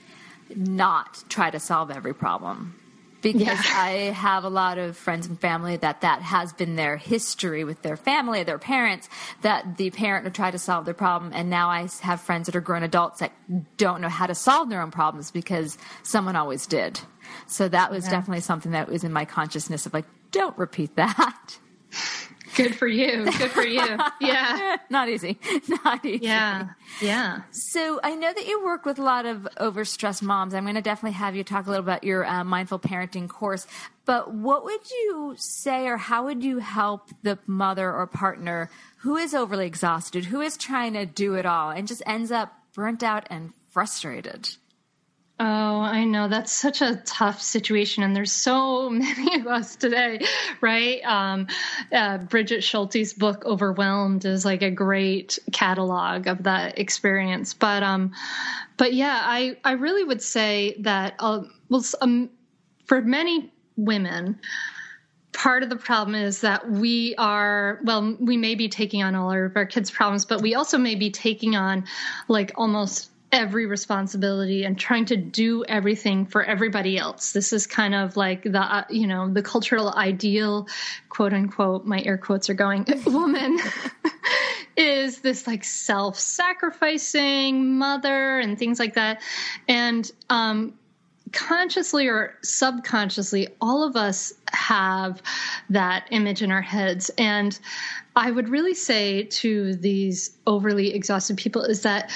[0.55, 2.75] not try to solve every problem
[3.23, 3.57] because yeah.
[3.57, 7.83] I have a lot of friends and family that that has been their history with
[7.83, 9.09] their family, their parents,
[9.43, 11.33] that the parent would try to solve their problem.
[11.35, 13.33] And now I have friends that are grown adults that
[13.77, 17.01] don't know how to solve their own problems because someone always did.
[17.47, 18.11] So that was yeah.
[18.11, 21.59] definitely something that was in my consciousness of like, don't repeat that.
[22.57, 23.25] Good for you.
[23.25, 23.99] Good for you.
[24.21, 24.77] Yeah.
[24.91, 25.39] Not easy.
[25.85, 26.25] Not easy.
[26.25, 26.69] Yeah.
[27.01, 27.43] Yeah.
[27.51, 30.55] So I know that you work with a lot of overstressed moms.
[30.55, 33.67] I'm going to definitely have you talk a little about your uh, mindful parenting course.
[34.05, 39.17] But what would you say, or how would you help the mother or partner who
[39.17, 43.03] is overly exhausted, who is trying to do it all, and just ends up burnt
[43.03, 44.49] out and frustrated?
[45.45, 46.29] Oh, I know.
[46.29, 48.05] That's such a tough situation.
[48.05, 50.25] And there's so many of us today,
[50.61, 51.03] right?
[51.05, 51.49] Um,
[51.91, 57.55] uh, Brigid Schulte's book, Overwhelmed, is like a great catalog of that experience.
[57.55, 58.13] But, um,
[58.77, 62.31] but yeah, I, I really would say that, uh, well, um,
[62.87, 64.39] for many women,
[65.33, 69.33] part of the problem is that we are well we may be taking on all
[69.33, 71.85] of our kids problems but we also may be taking on
[72.29, 77.33] like almost every responsibility and trying to do everything for everybody else.
[77.33, 80.69] This is kind of like the, uh, you know, the cultural ideal,
[81.09, 83.59] quote unquote, my air quotes are going, woman
[84.77, 89.23] is this like self sacrificing mother and things like that.
[89.67, 90.75] And, um,
[91.33, 95.23] consciously or subconsciously, all of us have
[95.71, 97.11] that image in our heads.
[97.17, 97.59] And
[98.15, 102.11] I would really say to these overly exhausted people is that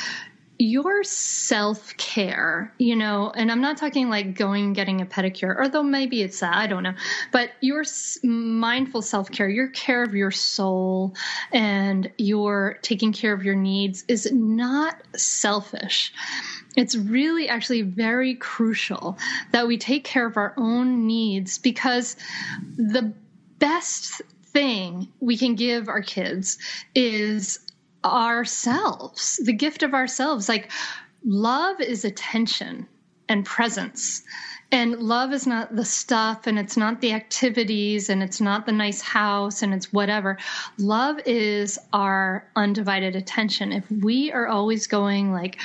[0.59, 5.83] your self care, you know, and I'm not talking like going getting a pedicure, although
[5.83, 6.95] maybe it's that, I don't know,
[7.33, 7.85] but your
[8.23, 11.15] mindful self care, your care of your soul
[11.53, 16.13] and your taking care of your needs is not selfish.
[16.77, 19.19] It's really actually very crucial
[19.53, 22.17] that we take care of our own needs because
[22.77, 23.15] the
[23.59, 24.23] best
[24.57, 26.59] thing we can give our kids
[26.95, 27.59] is
[28.07, 30.49] ourselves, the gift of ourselves.
[30.49, 30.71] Like
[31.25, 32.89] love is attention
[33.29, 34.23] and presence.
[34.73, 38.73] And love is not the stuff and it's not the activities and it's not the
[38.73, 40.39] nice house and it's whatever.
[40.79, 43.73] Love is our undivided attention.
[43.73, 45.61] If we are always going like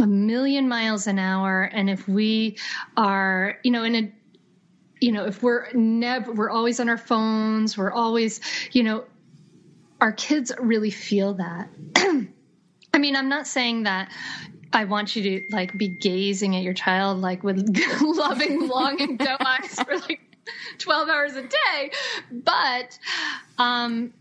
[0.00, 2.58] a million miles an hour and if we
[2.96, 4.12] are, you know, in a
[5.00, 8.40] you know, if we're never, we're always on our phones, we're always,
[8.72, 9.04] you know,
[10.00, 11.68] our kids really feel that.
[12.92, 14.10] I mean, I'm not saying that
[14.72, 19.36] I want you to like be gazing at your child like with loving, longing doe
[19.40, 20.20] eyes for like
[20.78, 21.90] 12 hours a day.
[22.30, 22.98] But
[23.58, 24.12] um,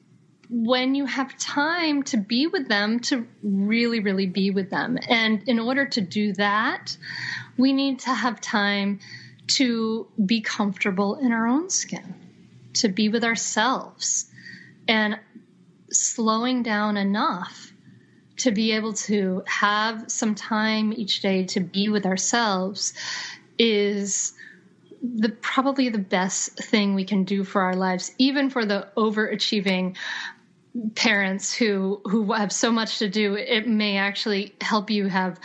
[0.49, 4.97] when you have time to be with them, to really, really be with them.
[5.07, 6.97] And in order to do that,
[7.57, 8.99] we need to have time
[9.47, 12.15] to be comfortable in our own skin,
[12.73, 14.29] to be with ourselves,
[14.87, 15.19] and
[15.91, 17.73] slowing down enough
[18.37, 22.93] to be able to have some time each day to be with ourselves
[23.57, 24.33] is
[25.01, 29.95] the probably the best thing we can do for our lives even for the overachieving
[30.95, 33.35] parents who who have so much to do.
[33.35, 35.39] It may actually help you have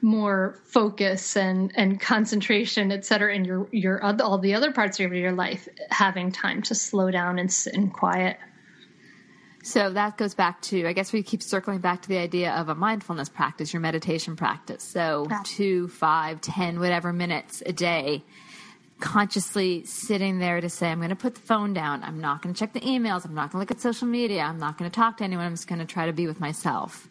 [0.00, 5.12] more focus and and concentration et cetera in your your all the other parts of
[5.12, 8.36] your life having time to slow down and sit in quiet
[9.68, 12.70] so that goes back to, I guess we keep circling back to the idea of
[12.70, 14.82] a mindfulness practice, your meditation practice.
[14.82, 15.42] So yeah.
[15.44, 18.24] two, five, ten, whatever minutes a day,
[18.98, 22.02] consciously sitting there to say, I'm going to put the phone down.
[22.02, 23.26] I'm not going to check the emails.
[23.26, 24.40] I'm not going to look at social media.
[24.40, 25.44] I'm not going to talk to anyone.
[25.44, 27.06] I'm just going to try to be with myself.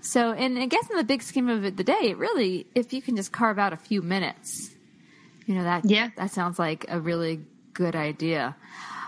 [0.00, 2.92] So, and I guess in the big scheme of it, the day, it really, if
[2.92, 4.70] you can just carve out a few minutes,
[5.46, 6.10] you know, that, yeah.
[6.16, 7.40] that sounds like a really
[7.74, 8.54] good idea.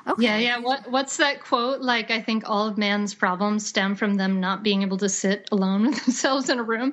[0.07, 0.25] Okay.
[0.25, 0.59] Yeah, yeah.
[0.59, 1.81] What what's that quote?
[1.81, 5.49] Like, I think all of man's problems stem from them not being able to sit
[5.53, 6.93] alone with themselves in a room.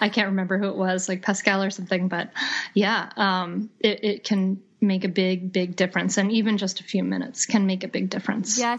[0.00, 2.08] I can't remember who it was, like Pascal or something.
[2.08, 2.30] But
[2.74, 7.04] yeah, um, it, it can make a big, big difference, and even just a few
[7.04, 8.58] minutes can make a big difference.
[8.58, 8.78] Yeah,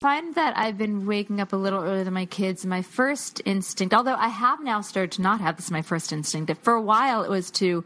[0.00, 2.66] find that I've been waking up a little earlier than my kids.
[2.66, 6.48] My first instinct, although I have now started to not have this my first instinct.
[6.48, 7.82] that For a while, it was to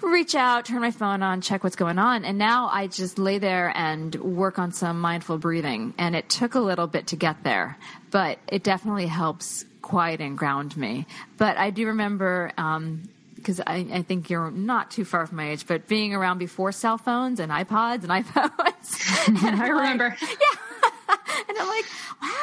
[0.00, 2.24] reach out, turn my phone on, check what's going on.
[2.24, 5.92] And now I just lay there and work on some mindful breathing.
[5.98, 7.76] And it took a little bit to get there,
[8.10, 11.06] but it definitely helps quiet and ground me.
[11.36, 13.02] But I do remember, um,
[13.34, 16.72] because I, I, think you're not too far from my age, but being around before
[16.72, 19.28] cell phones and iPods and iPhones.
[19.28, 20.16] and I remember.
[20.20, 20.57] Like, yeah and I'm like,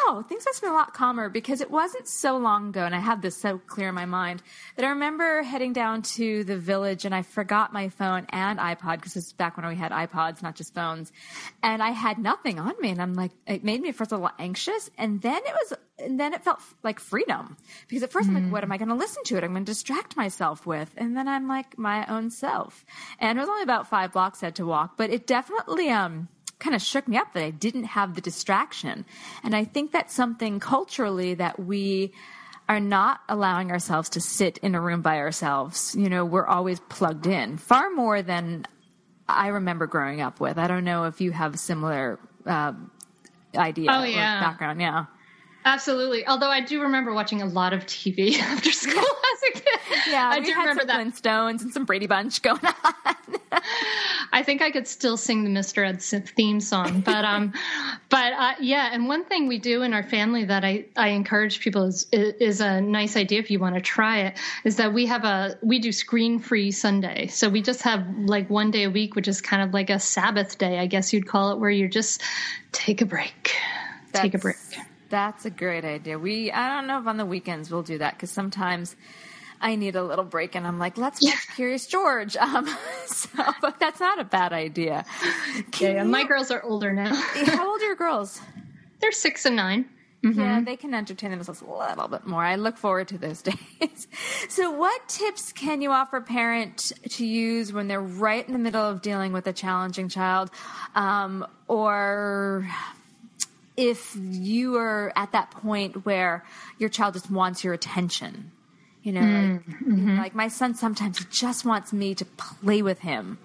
[0.07, 2.95] wow, things must have been a lot calmer because it wasn't so long ago, and
[2.95, 4.41] I have this so clear in my mind
[4.75, 8.97] that I remember heading down to the village and I forgot my phone and iPod
[8.97, 11.11] because this is back when we had iPods, not just phones,
[11.63, 14.31] and I had nothing on me, and I'm like, it made me first a little
[14.39, 18.27] anxious, and then it was, and then it felt like freedom because at 1st mm.
[18.27, 19.43] I'm like, what am I going to listen to it?
[19.43, 22.85] I'm going to distract myself with, and then I'm like my own self,
[23.19, 26.27] and it was only about five blocks I had to walk, but it definitely um
[26.59, 29.05] kind of shook me up that I didn't have the distraction.
[29.43, 32.13] And I think that's something culturally that we
[32.67, 35.95] are not allowing ourselves to sit in a room by ourselves.
[35.95, 38.65] You know, we're always plugged in far more than
[39.27, 40.57] I remember growing up with.
[40.57, 42.73] I don't know if you have a similar uh,
[43.55, 44.39] idea oh, yeah.
[44.39, 44.81] background.
[44.81, 45.05] Yeah.
[45.65, 46.27] Absolutely.
[46.27, 49.79] Although I do remember watching a lot of TV after school as a kid.
[50.07, 50.99] Yeah, I do remember that.
[50.99, 53.05] Flintstones and some Brady Bunch going on.
[54.31, 55.87] I think I could still sing the Mr.
[55.87, 57.53] Ed theme song, but um,
[58.09, 58.89] but uh, yeah.
[58.91, 62.61] And one thing we do in our family that I I encourage people is is
[62.61, 65.79] a nice idea if you want to try it is that we have a we
[65.79, 67.27] do screen free Sunday.
[67.27, 69.99] So we just have like one day a week, which is kind of like a
[69.99, 72.21] Sabbath day, I guess you'd call it, where you just
[72.71, 73.55] take a break.
[74.11, 74.57] That's, take a break
[75.09, 76.17] that's a great idea.
[76.17, 78.95] We I don't know if on the weekends we'll do that because sometimes
[79.61, 81.55] I need a little break and I'm like, let's watch yeah.
[81.55, 82.35] Curious George.
[82.37, 82.67] Um,
[83.07, 83.29] so,
[83.61, 85.05] but that's not a bad idea.
[85.79, 87.13] yeah, you, my girls are older now.
[87.13, 88.39] how old are your girls?
[88.99, 89.85] They're six and 9
[90.23, 90.39] mm-hmm.
[90.39, 92.43] Yeah, they can entertain themselves a little bit more.
[92.43, 93.41] I look forward to those
[93.81, 94.07] days.
[94.49, 98.59] So, what tips can you offer a parent to use when they're right in the
[98.59, 100.49] middle of dealing with a challenging child,
[100.95, 102.67] um, or
[103.77, 106.43] if you are at that point where
[106.77, 108.51] your child just wants your attention.
[109.03, 110.17] You know, like, mm-hmm.
[110.17, 113.37] like, my son sometimes just wants me to play with him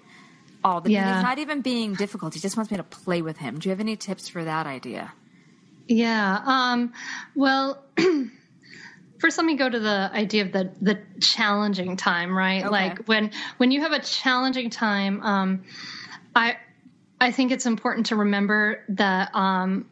[0.63, 0.93] all the time.
[0.93, 1.15] Yeah.
[1.15, 2.33] He's not even being difficult.
[2.33, 3.59] He just wants me to play with him.
[3.59, 5.13] Do you have any tips for that idea?
[5.87, 6.41] Yeah.
[6.43, 6.93] Um,
[7.35, 7.83] well,
[9.19, 12.61] first let me go to the idea of the the challenging time, right?
[12.61, 12.69] Okay.
[12.69, 15.63] Like when when you have a challenging time, um,
[16.35, 16.57] I
[17.19, 19.85] I think it's important to remember that um,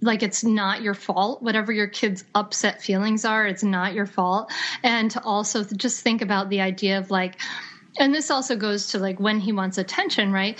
[0.00, 1.42] like it's not your fault.
[1.42, 4.52] Whatever your kids upset feelings are it's not your fault.
[4.82, 7.40] And to also just think about the idea of like
[7.98, 10.58] and this also goes to like when he wants attention right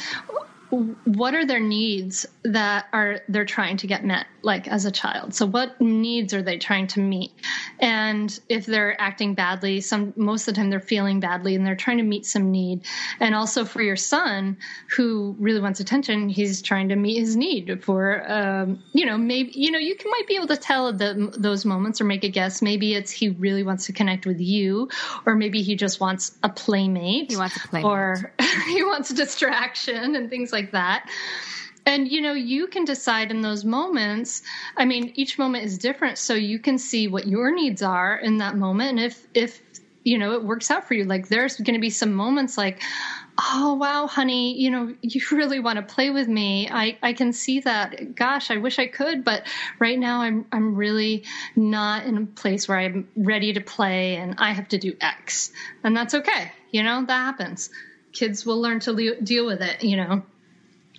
[0.71, 5.35] what are their needs that are they're trying to get met like as a child?
[5.35, 7.33] So what needs are they trying to meet?
[7.81, 11.77] And if they're acting badly some most of the time they're feeling badly and they're
[11.77, 12.83] trying to meet some need.
[13.19, 14.59] And also for your son
[14.97, 19.53] who really wants attention he's trying to meet his need for um, you know maybe
[19.55, 22.29] you know you can, might be able to tell the, those moments or make a
[22.29, 22.63] guess.
[22.63, 24.89] Maybe it's he really wants to connect with you
[25.27, 27.31] or maybe he just wants a playmate.
[27.31, 27.91] He wants a playmate.
[27.91, 28.33] Or
[28.67, 31.09] he wants distraction and things like that.
[31.87, 34.43] And you know you can decide in those moments
[34.77, 38.39] i mean each moment is different so you can see what your needs are in
[38.39, 38.91] that moment.
[38.91, 39.63] And if if
[40.05, 42.83] you know it works out for you like there's going to be some moments like
[43.39, 46.69] oh wow honey you know you really want to play with me.
[46.71, 49.47] I i can see that gosh i wish i could but
[49.79, 51.25] right now i'm i'm really
[51.57, 55.51] not in a place where i'm ready to play and i have to do x.
[55.83, 57.71] And that's okay you know that happens
[58.13, 60.23] kids will learn to le- deal with it you know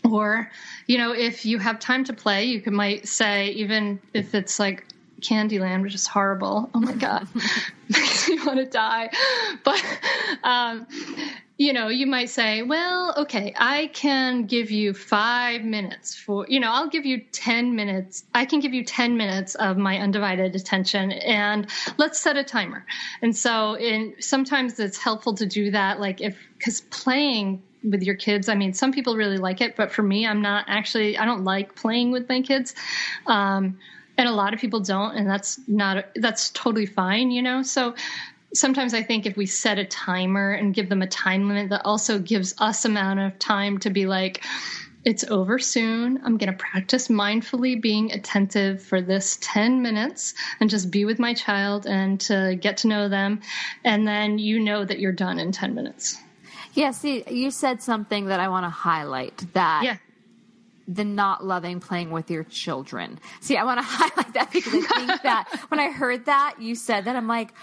[0.10, 0.50] or
[0.88, 4.60] you know if you have time to play you can might say even if it's
[4.60, 4.86] like
[5.22, 6.70] Candyland, which is horrible.
[6.74, 7.28] Oh my god,
[7.90, 9.10] makes me want to die.
[9.64, 9.84] But
[10.44, 10.88] um,
[11.62, 16.60] you know, you might say, well, okay, I can give you five minutes for, you
[16.60, 18.24] know, I'll give you 10 minutes.
[18.34, 21.68] I can give you 10 minutes of my undivided attention and
[22.00, 22.84] let's set a timer.
[23.22, 26.00] And so in sometimes it's helpful to do that.
[26.00, 26.36] Like if,
[26.66, 28.50] cause playing with your kids.
[28.50, 31.44] I mean, some people really like it, but for me, I'm not actually, I don't
[31.44, 32.74] like playing with my kids.
[33.28, 33.78] Um,
[34.18, 37.62] and a lot of people don't, and that's not, that's totally fine, you know?
[37.62, 37.94] So
[38.54, 41.86] sometimes I think if we set a timer and give them a time limit, that
[41.86, 44.44] also gives us amount of time to be like,
[45.04, 46.20] it's over soon.
[46.24, 51.18] I'm going to practice mindfully being attentive for this 10 minutes and just be with
[51.18, 53.42] my child and to get to know them.
[53.84, 56.18] And then you know that you're done in 10 minutes.
[56.74, 59.98] Yeah, see, you said something that I want to highlight that yeah.
[60.88, 63.20] the not loving playing with your children.
[63.42, 66.76] See, I want to highlight that because I think that when I heard that, you
[66.76, 67.54] said that, I'm like,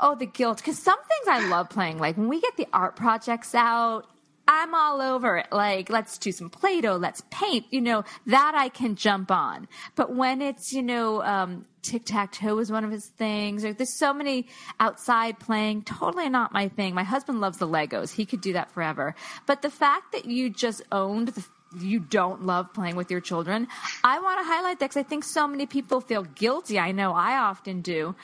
[0.00, 0.58] oh, the guilt.
[0.58, 4.06] Because some things I love playing, like when we get the art projects out,
[4.48, 5.48] I'm all over it.
[5.50, 9.66] Like, let's do some Play Doh, let's paint, you know, that I can jump on.
[9.96, 13.72] But when it's, you know, um, tic tac toe is one of his things, or
[13.72, 14.46] there's so many
[14.78, 16.94] outside playing, totally not my thing.
[16.94, 18.12] My husband loves the Legos.
[18.12, 19.14] He could do that forever.
[19.46, 21.44] But the fact that you just owned the
[21.80, 23.66] you don't love playing with your children.
[24.02, 26.78] I want to highlight that because I think so many people feel guilty.
[26.78, 28.14] I know I often do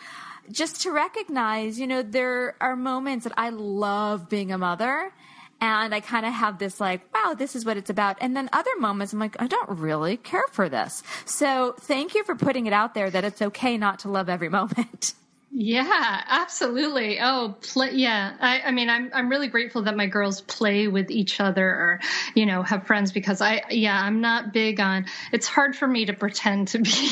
[0.51, 5.12] just to recognize, you know, there are moments that I love being a mother
[5.61, 8.18] and I kind of have this like, wow, this is what it's about.
[8.20, 11.05] And then other moments I'm like, I don't really care for this.
[11.24, 14.49] So thank you for putting it out there that it's okay not to love every
[14.49, 15.14] moment.
[15.55, 17.21] Yeah, absolutely.
[17.21, 18.37] Oh, play, yeah.
[18.41, 22.01] I, I mean, I'm I'm really grateful that my girls play with each other or,
[22.35, 25.05] you know, have friends because I, yeah, I'm not big on.
[25.31, 26.91] It's hard for me to pretend to be,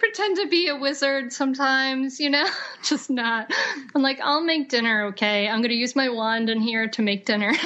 [0.00, 2.18] pretend to be a wizard sometimes.
[2.18, 2.48] You know,
[2.82, 3.52] just not.
[3.94, 5.04] I'm like, I'll make dinner.
[5.08, 7.52] Okay, I'm gonna use my wand in here to make dinner.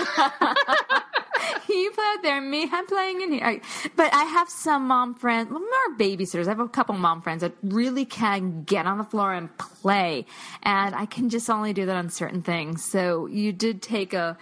[1.68, 3.60] you play out there, me, I'm playing in here.
[3.96, 5.60] But I have some mom friends, more
[5.98, 6.46] babysitters.
[6.46, 10.26] I have a couple mom friends that really can get on the floor and play,
[10.62, 12.84] and I can just only do that on certain things.
[12.84, 14.36] So you did take a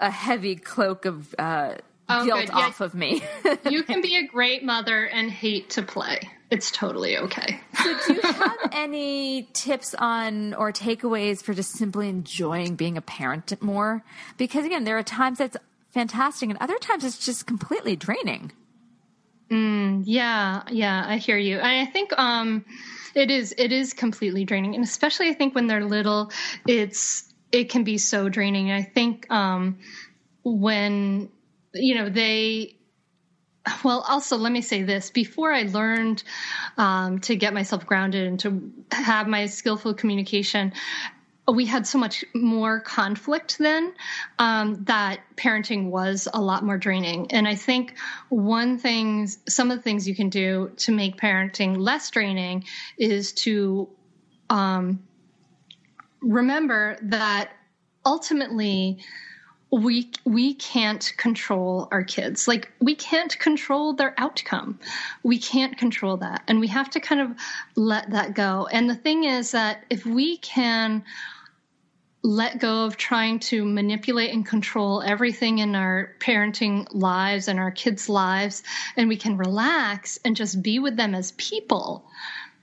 [0.00, 1.74] a heavy cloak of uh,
[2.08, 2.56] oh, guilt yeah.
[2.56, 3.22] off of me.
[3.70, 6.20] you can be a great mother and hate to play.
[6.50, 7.60] It's totally okay.
[7.82, 13.02] so, do you have any tips on or takeaways for just simply enjoying being a
[13.02, 14.04] parent more?
[14.36, 15.56] Because again, there are times that's
[15.90, 18.52] fantastic, and other times it's just completely draining.
[19.50, 21.60] Mm, yeah, yeah, I hear you.
[21.60, 22.64] I think um,
[23.14, 26.30] it is it is completely draining, and especially I think when they're little,
[26.66, 28.72] it's it can be so draining.
[28.72, 29.78] I think um,
[30.44, 31.28] when
[31.74, 32.76] you know they
[33.82, 36.22] well also let me say this before i learned
[36.76, 40.72] um, to get myself grounded and to have my skillful communication
[41.52, 43.92] we had so much more conflict then
[44.38, 47.30] um, that parenting was a lot more draining.
[47.32, 47.94] And I think
[48.30, 52.64] one thing, some of the things you can do to make parenting less draining
[52.96, 53.88] is to
[54.48, 55.02] um,
[56.22, 57.50] remember that
[58.06, 58.98] ultimately
[59.74, 62.46] we we can't control our kids.
[62.46, 64.78] Like we can't control their outcome.
[65.24, 66.42] We can't control that.
[66.46, 67.36] And we have to kind of
[67.74, 68.68] let that go.
[68.70, 71.02] And the thing is that if we can
[72.22, 77.70] let go of trying to manipulate and control everything in our parenting lives and our
[77.70, 78.62] kids' lives,
[78.96, 82.06] and we can relax and just be with them as people,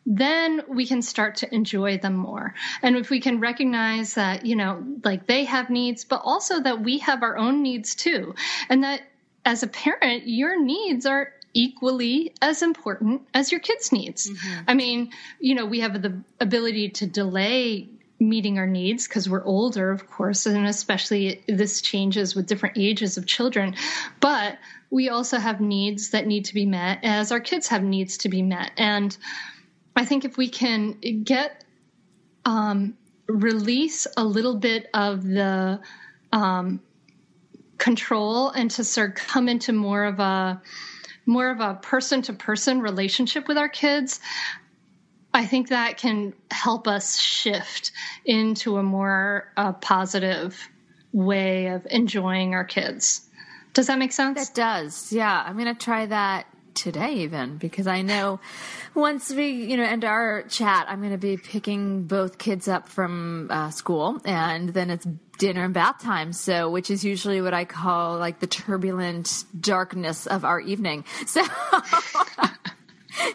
[0.05, 2.55] then we can start to enjoy them more.
[2.81, 6.81] And if we can recognize that, you know, like they have needs, but also that
[6.81, 8.35] we have our own needs too,
[8.69, 9.01] and that
[9.45, 14.29] as a parent, your needs are equally as important as your kids' needs.
[14.29, 14.61] Mm-hmm.
[14.67, 17.89] I mean, you know, we have the ability to delay
[18.19, 23.17] meeting our needs because we're older, of course, and especially this changes with different ages
[23.17, 23.75] of children.
[24.19, 24.57] But
[24.91, 28.29] we also have needs that need to be met as our kids have needs to
[28.29, 28.71] be met.
[28.77, 29.15] And
[29.95, 31.63] I think if we can get
[32.45, 35.79] um, release a little bit of the
[36.31, 36.81] um,
[37.77, 40.61] control and to sort of come into more of a
[41.25, 44.19] more of a person to person relationship with our kids,
[45.33, 47.91] I think that can help us shift
[48.25, 50.57] into a more uh, positive
[51.13, 53.29] way of enjoying our kids.
[53.73, 54.49] Does that make sense?
[54.49, 55.13] It does.
[55.13, 55.43] Yeah.
[55.45, 58.39] I'm to try that today even because I know
[58.93, 62.89] once we, you know, end our chat, I'm going to be picking both kids up
[62.89, 65.07] from uh, school and then it's
[65.37, 66.33] dinner and bath time.
[66.33, 71.05] So, which is usually what I call like the turbulent darkness of our evening.
[71.27, 71.41] So,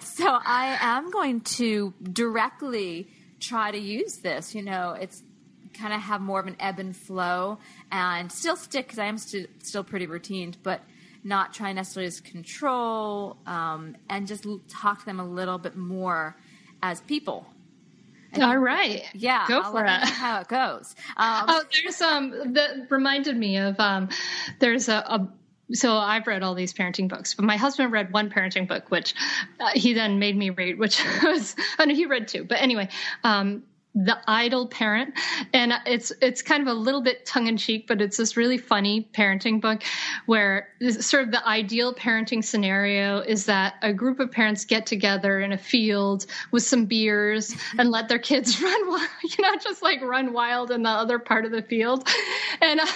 [0.01, 3.09] so I am going to directly
[3.41, 4.55] try to use this.
[4.55, 5.23] You know, it's
[5.77, 7.59] kind of have more of an ebb and flow
[7.93, 10.81] and still stick because I am st- still pretty routine, but
[11.27, 16.37] not try necessarily as control um, and just talk to them a little bit more
[16.83, 17.47] as people.
[18.41, 19.03] All right.
[19.13, 19.47] Yeah.
[19.49, 19.89] Go for it.
[19.91, 20.95] how it goes.
[21.17, 24.11] Um, oh, there's um that reminded me of um
[24.59, 25.29] there's a, a
[25.73, 29.15] so I've read all these parenting books, but my husband read one parenting book, which
[29.59, 32.45] uh, he then made me read, which was, oh no, he read two.
[32.45, 32.89] But anyway,
[33.25, 33.65] um,
[33.97, 35.15] the idle parent.
[35.53, 38.59] And it's it's kind of a little bit tongue in cheek but it's this really
[38.59, 39.83] funny parenting book
[40.27, 40.69] where
[41.01, 45.53] sort of the ideal parenting scenario is that a group of parents get together in
[45.53, 50.01] a field with some beers and let their kids run wild, you know just like
[50.03, 52.07] run wild in the other part of the field.
[52.61, 52.87] And uh,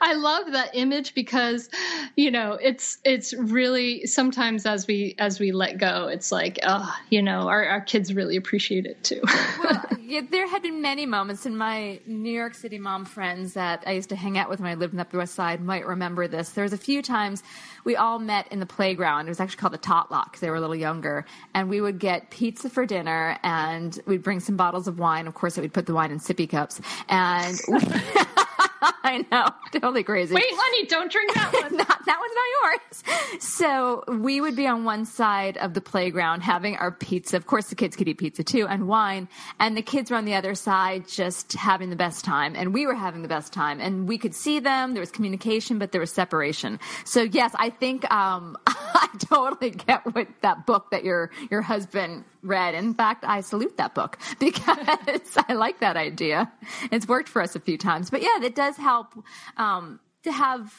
[0.00, 1.68] I love that image because
[2.16, 6.94] you know it's it's really sometimes as we as we let go it's like oh
[7.10, 9.20] you know our, our kids really appreciate it too.
[9.62, 13.82] Well, yeah, there had been many moments, and my New York City mom friends that
[13.88, 15.84] I used to hang out with when I lived in the Upper West Side might
[15.84, 16.50] remember this.
[16.50, 17.42] There was a few times
[17.82, 19.26] we all met in the playground.
[19.26, 21.24] It was actually called the Tot Lot because they were a little younger,
[21.54, 25.26] and we would get pizza for dinner, and we'd bring some bottles of wine.
[25.26, 27.58] Of course, we'd put the wine in sippy cups, and.
[29.04, 30.34] I know, totally crazy.
[30.34, 31.76] Wait, honey, don't drink that one.
[31.76, 33.42] not, that one's not yours.
[33.42, 37.36] So we would be on one side of the playground having our pizza.
[37.36, 39.28] Of course, the kids could eat pizza too and wine.
[39.58, 42.54] And the kids were on the other side just having the best time.
[42.56, 43.80] And we were having the best time.
[43.80, 44.94] And we could see them.
[44.94, 46.78] There was communication, but there was separation.
[47.04, 48.56] So yes, I think um,
[48.94, 52.74] I totally get what that book that your your husband read.
[52.74, 56.50] In fact, I salute that book because I like that idea.
[56.90, 58.10] It's worked for us a few times.
[58.10, 59.14] But yeah, it does help
[59.56, 60.72] um, to have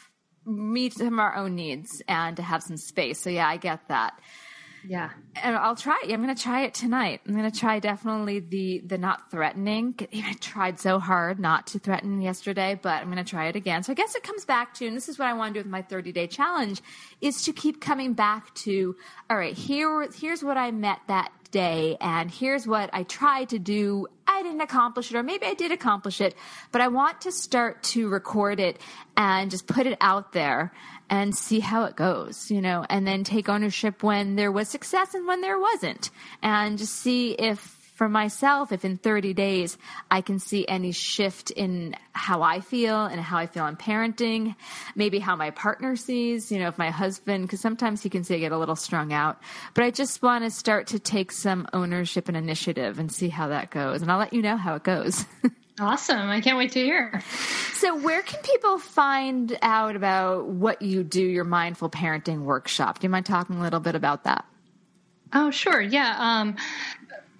[0.46, 3.20] meet some of our own needs and to have some space.
[3.20, 4.18] So yeah, I get that.
[4.86, 5.10] Yeah.
[5.42, 7.20] And I'll try I'm going to try it tonight.
[7.26, 9.94] I'm going to try definitely the the not threatening.
[10.12, 13.82] I tried so hard not to threaten yesterday, but I'm going to try it again.
[13.82, 15.64] So I guess it comes back to and this is what I want to do
[15.64, 16.80] with my 30-day challenge
[17.20, 18.96] is to keep coming back to
[19.28, 23.58] all right, here here's what I met that day and here's what I tried to
[23.58, 24.06] do.
[24.26, 26.34] I didn't accomplish it or maybe I did accomplish it,
[26.72, 28.78] but I want to start to record it
[29.16, 30.72] and just put it out there
[31.10, 35.12] and see how it goes, you know, and then take ownership when there was success
[35.12, 39.76] and when there wasn't and just see if for myself, if in 30 days
[40.10, 44.56] I can see any shift in how I feel and how I feel in parenting,
[44.94, 48.36] maybe how my partner sees, you know, if my husband, because sometimes he can say
[48.36, 49.38] I get a little strung out.
[49.74, 53.48] But I just want to start to take some ownership and initiative and see how
[53.48, 54.00] that goes.
[54.00, 55.26] And I'll let you know how it goes.
[55.78, 56.28] Awesome.
[56.28, 57.22] I can't wait to hear.
[57.72, 62.98] So, where can people find out about what you do, your mindful parenting workshop?
[62.98, 64.44] Do you mind talking a little bit about that?
[65.32, 65.80] Oh, sure.
[65.80, 66.16] Yeah.
[66.18, 66.56] Um,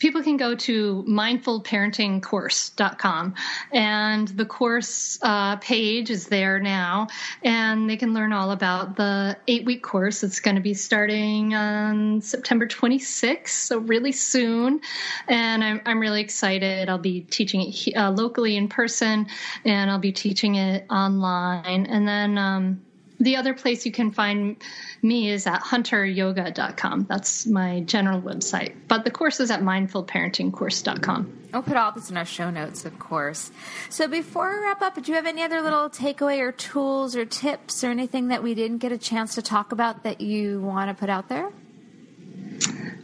[0.00, 3.34] people can go to mindfulparentingcourse.com
[3.70, 7.06] and the course uh, page is there now
[7.44, 10.24] and they can learn all about the eight week course.
[10.24, 14.80] It's going to be starting on september 26th so really soon
[15.28, 16.88] and i'm, I'm really excited.
[16.88, 19.28] I'll be teaching it uh, locally in person
[19.64, 21.86] and i'll be teaching it online.
[21.86, 22.80] And then um,
[23.20, 24.56] the other place you can find
[25.02, 27.06] me is at hunteryoga.com.
[27.08, 28.74] That's my general website.
[28.88, 31.38] But the course is at mindfulparentingcourse.com.
[31.52, 33.50] I'll put all this in our show notes, of course.
[33.90, 37.26] So before we wrap up, do you have any other little takeaway or tools or
[37.26, 40.88] tips or anything that we didn't get a chance to talk about that you want
[40.88, 41.50] to put out there?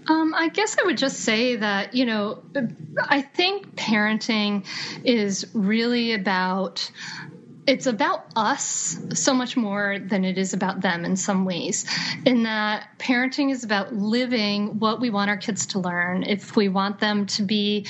[0.09, 2.43] Um, I guess I would just say that, you know,
[2.97, 4.65] I think parenting
[5.05, 6.91] is really about
[7.67, 11.85] it's about us so much more than it is about them in some ways.
[12.25, 16.23] In that parenting is about living what we want our kids to learn.
[16.23, 17.87] If we want them to be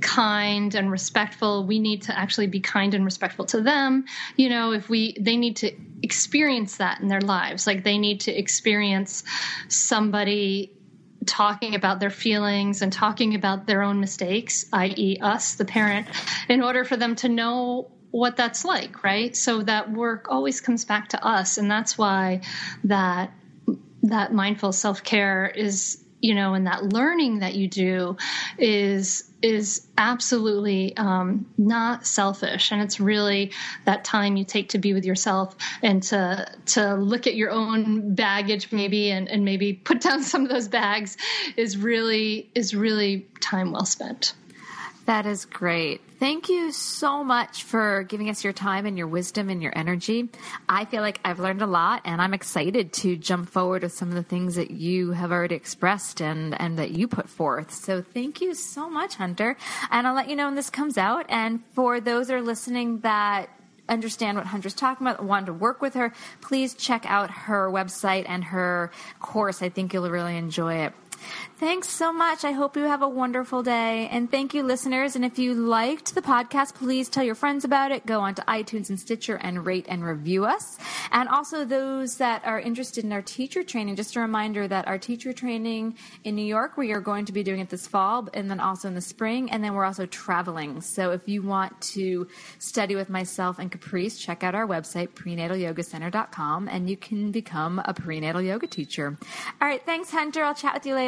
[0.00, 4.06] kind and respectful, we need to actually be kind and respectful to them.
[4.36, 5.72] You know, if we, they need to
[6.02, 7.66] experience that in their lives.
[7.66, 9.24] Like they need to experience
[9.68, 10.72] somebody
[11.26, 16.06] talking about their feelings and talking about their own mistakes, i.e., us, the parent,
[16.48, 19.36] in order for them to know what that's like, right?
[19.36, 22.40] So that work always comes back to us, and that's why
[22.84, 23.32] that
[24.02, 28.16] that mindful self care is you know and that learning that you do
[28.58, 33.52] is is absolutely um, not selfish and it's really
[33.84, 38.14] that time you take to be with yourself and to to look at your own
[38.14, 41.16] baggage maybe and, and maybe put down some of those bags
[41.56, 44.34] is really is really time well spent
[45.08, 46.02] that is great.
[46.18, 50.28] Thank you so much for giving us your time and your wisdom and your energy.
[50.68, 54.10] I feel like I've learned a lot and I'm excited to jump forward with some
[54.10, 57.72] of the things that you have already expressed and, and that you put forth.
[57.72, 59.56] So thank you so much, Hunter.
[59.90, 61.24] And I'll let you know when this comes out.
[61.30, 63.48] And for those that are listening that
[63.88, 68.26] understand what Hunter's talking about, want to work with her, please check out her website
[68.28, 68.90] and her
[69.20, 69.62] course.
[69.62, 70.92] I think you'll really enjoy it.
[71.58, 72.44] Thanks so much.
[72.44, 74.08] I hope you have a wonderful day.
[74.12, 75.16] And thank you, listeners.
[75.16, 78.06] And if you liked the podcast, please tell your friends about it.
[78.06, 80.78] Go onto iTunes and Stitcher and rate and review us.
[81.10, 84.98] And also, those that are interested in our teacher training, just a reminder that our
[84.98, 88.48] teacher training in New York, we are going to be doing it this fall and
[88.48, 89.50] then also in the spring.
[89.50, 90.80] And then we're also traveling.
[90.80, 92.28] So if you want to
[92.60, 97.92] study with myself and Caprice, check out our website, prenatalyogacenter.com, and you can become a
[97.92, 99.16] prenatal yoga teacher.
[99.60, 99.84] All right.
[99.84, 100.44] Thanks, Hunter.
[100.44, 101.07] I'll chat with you later.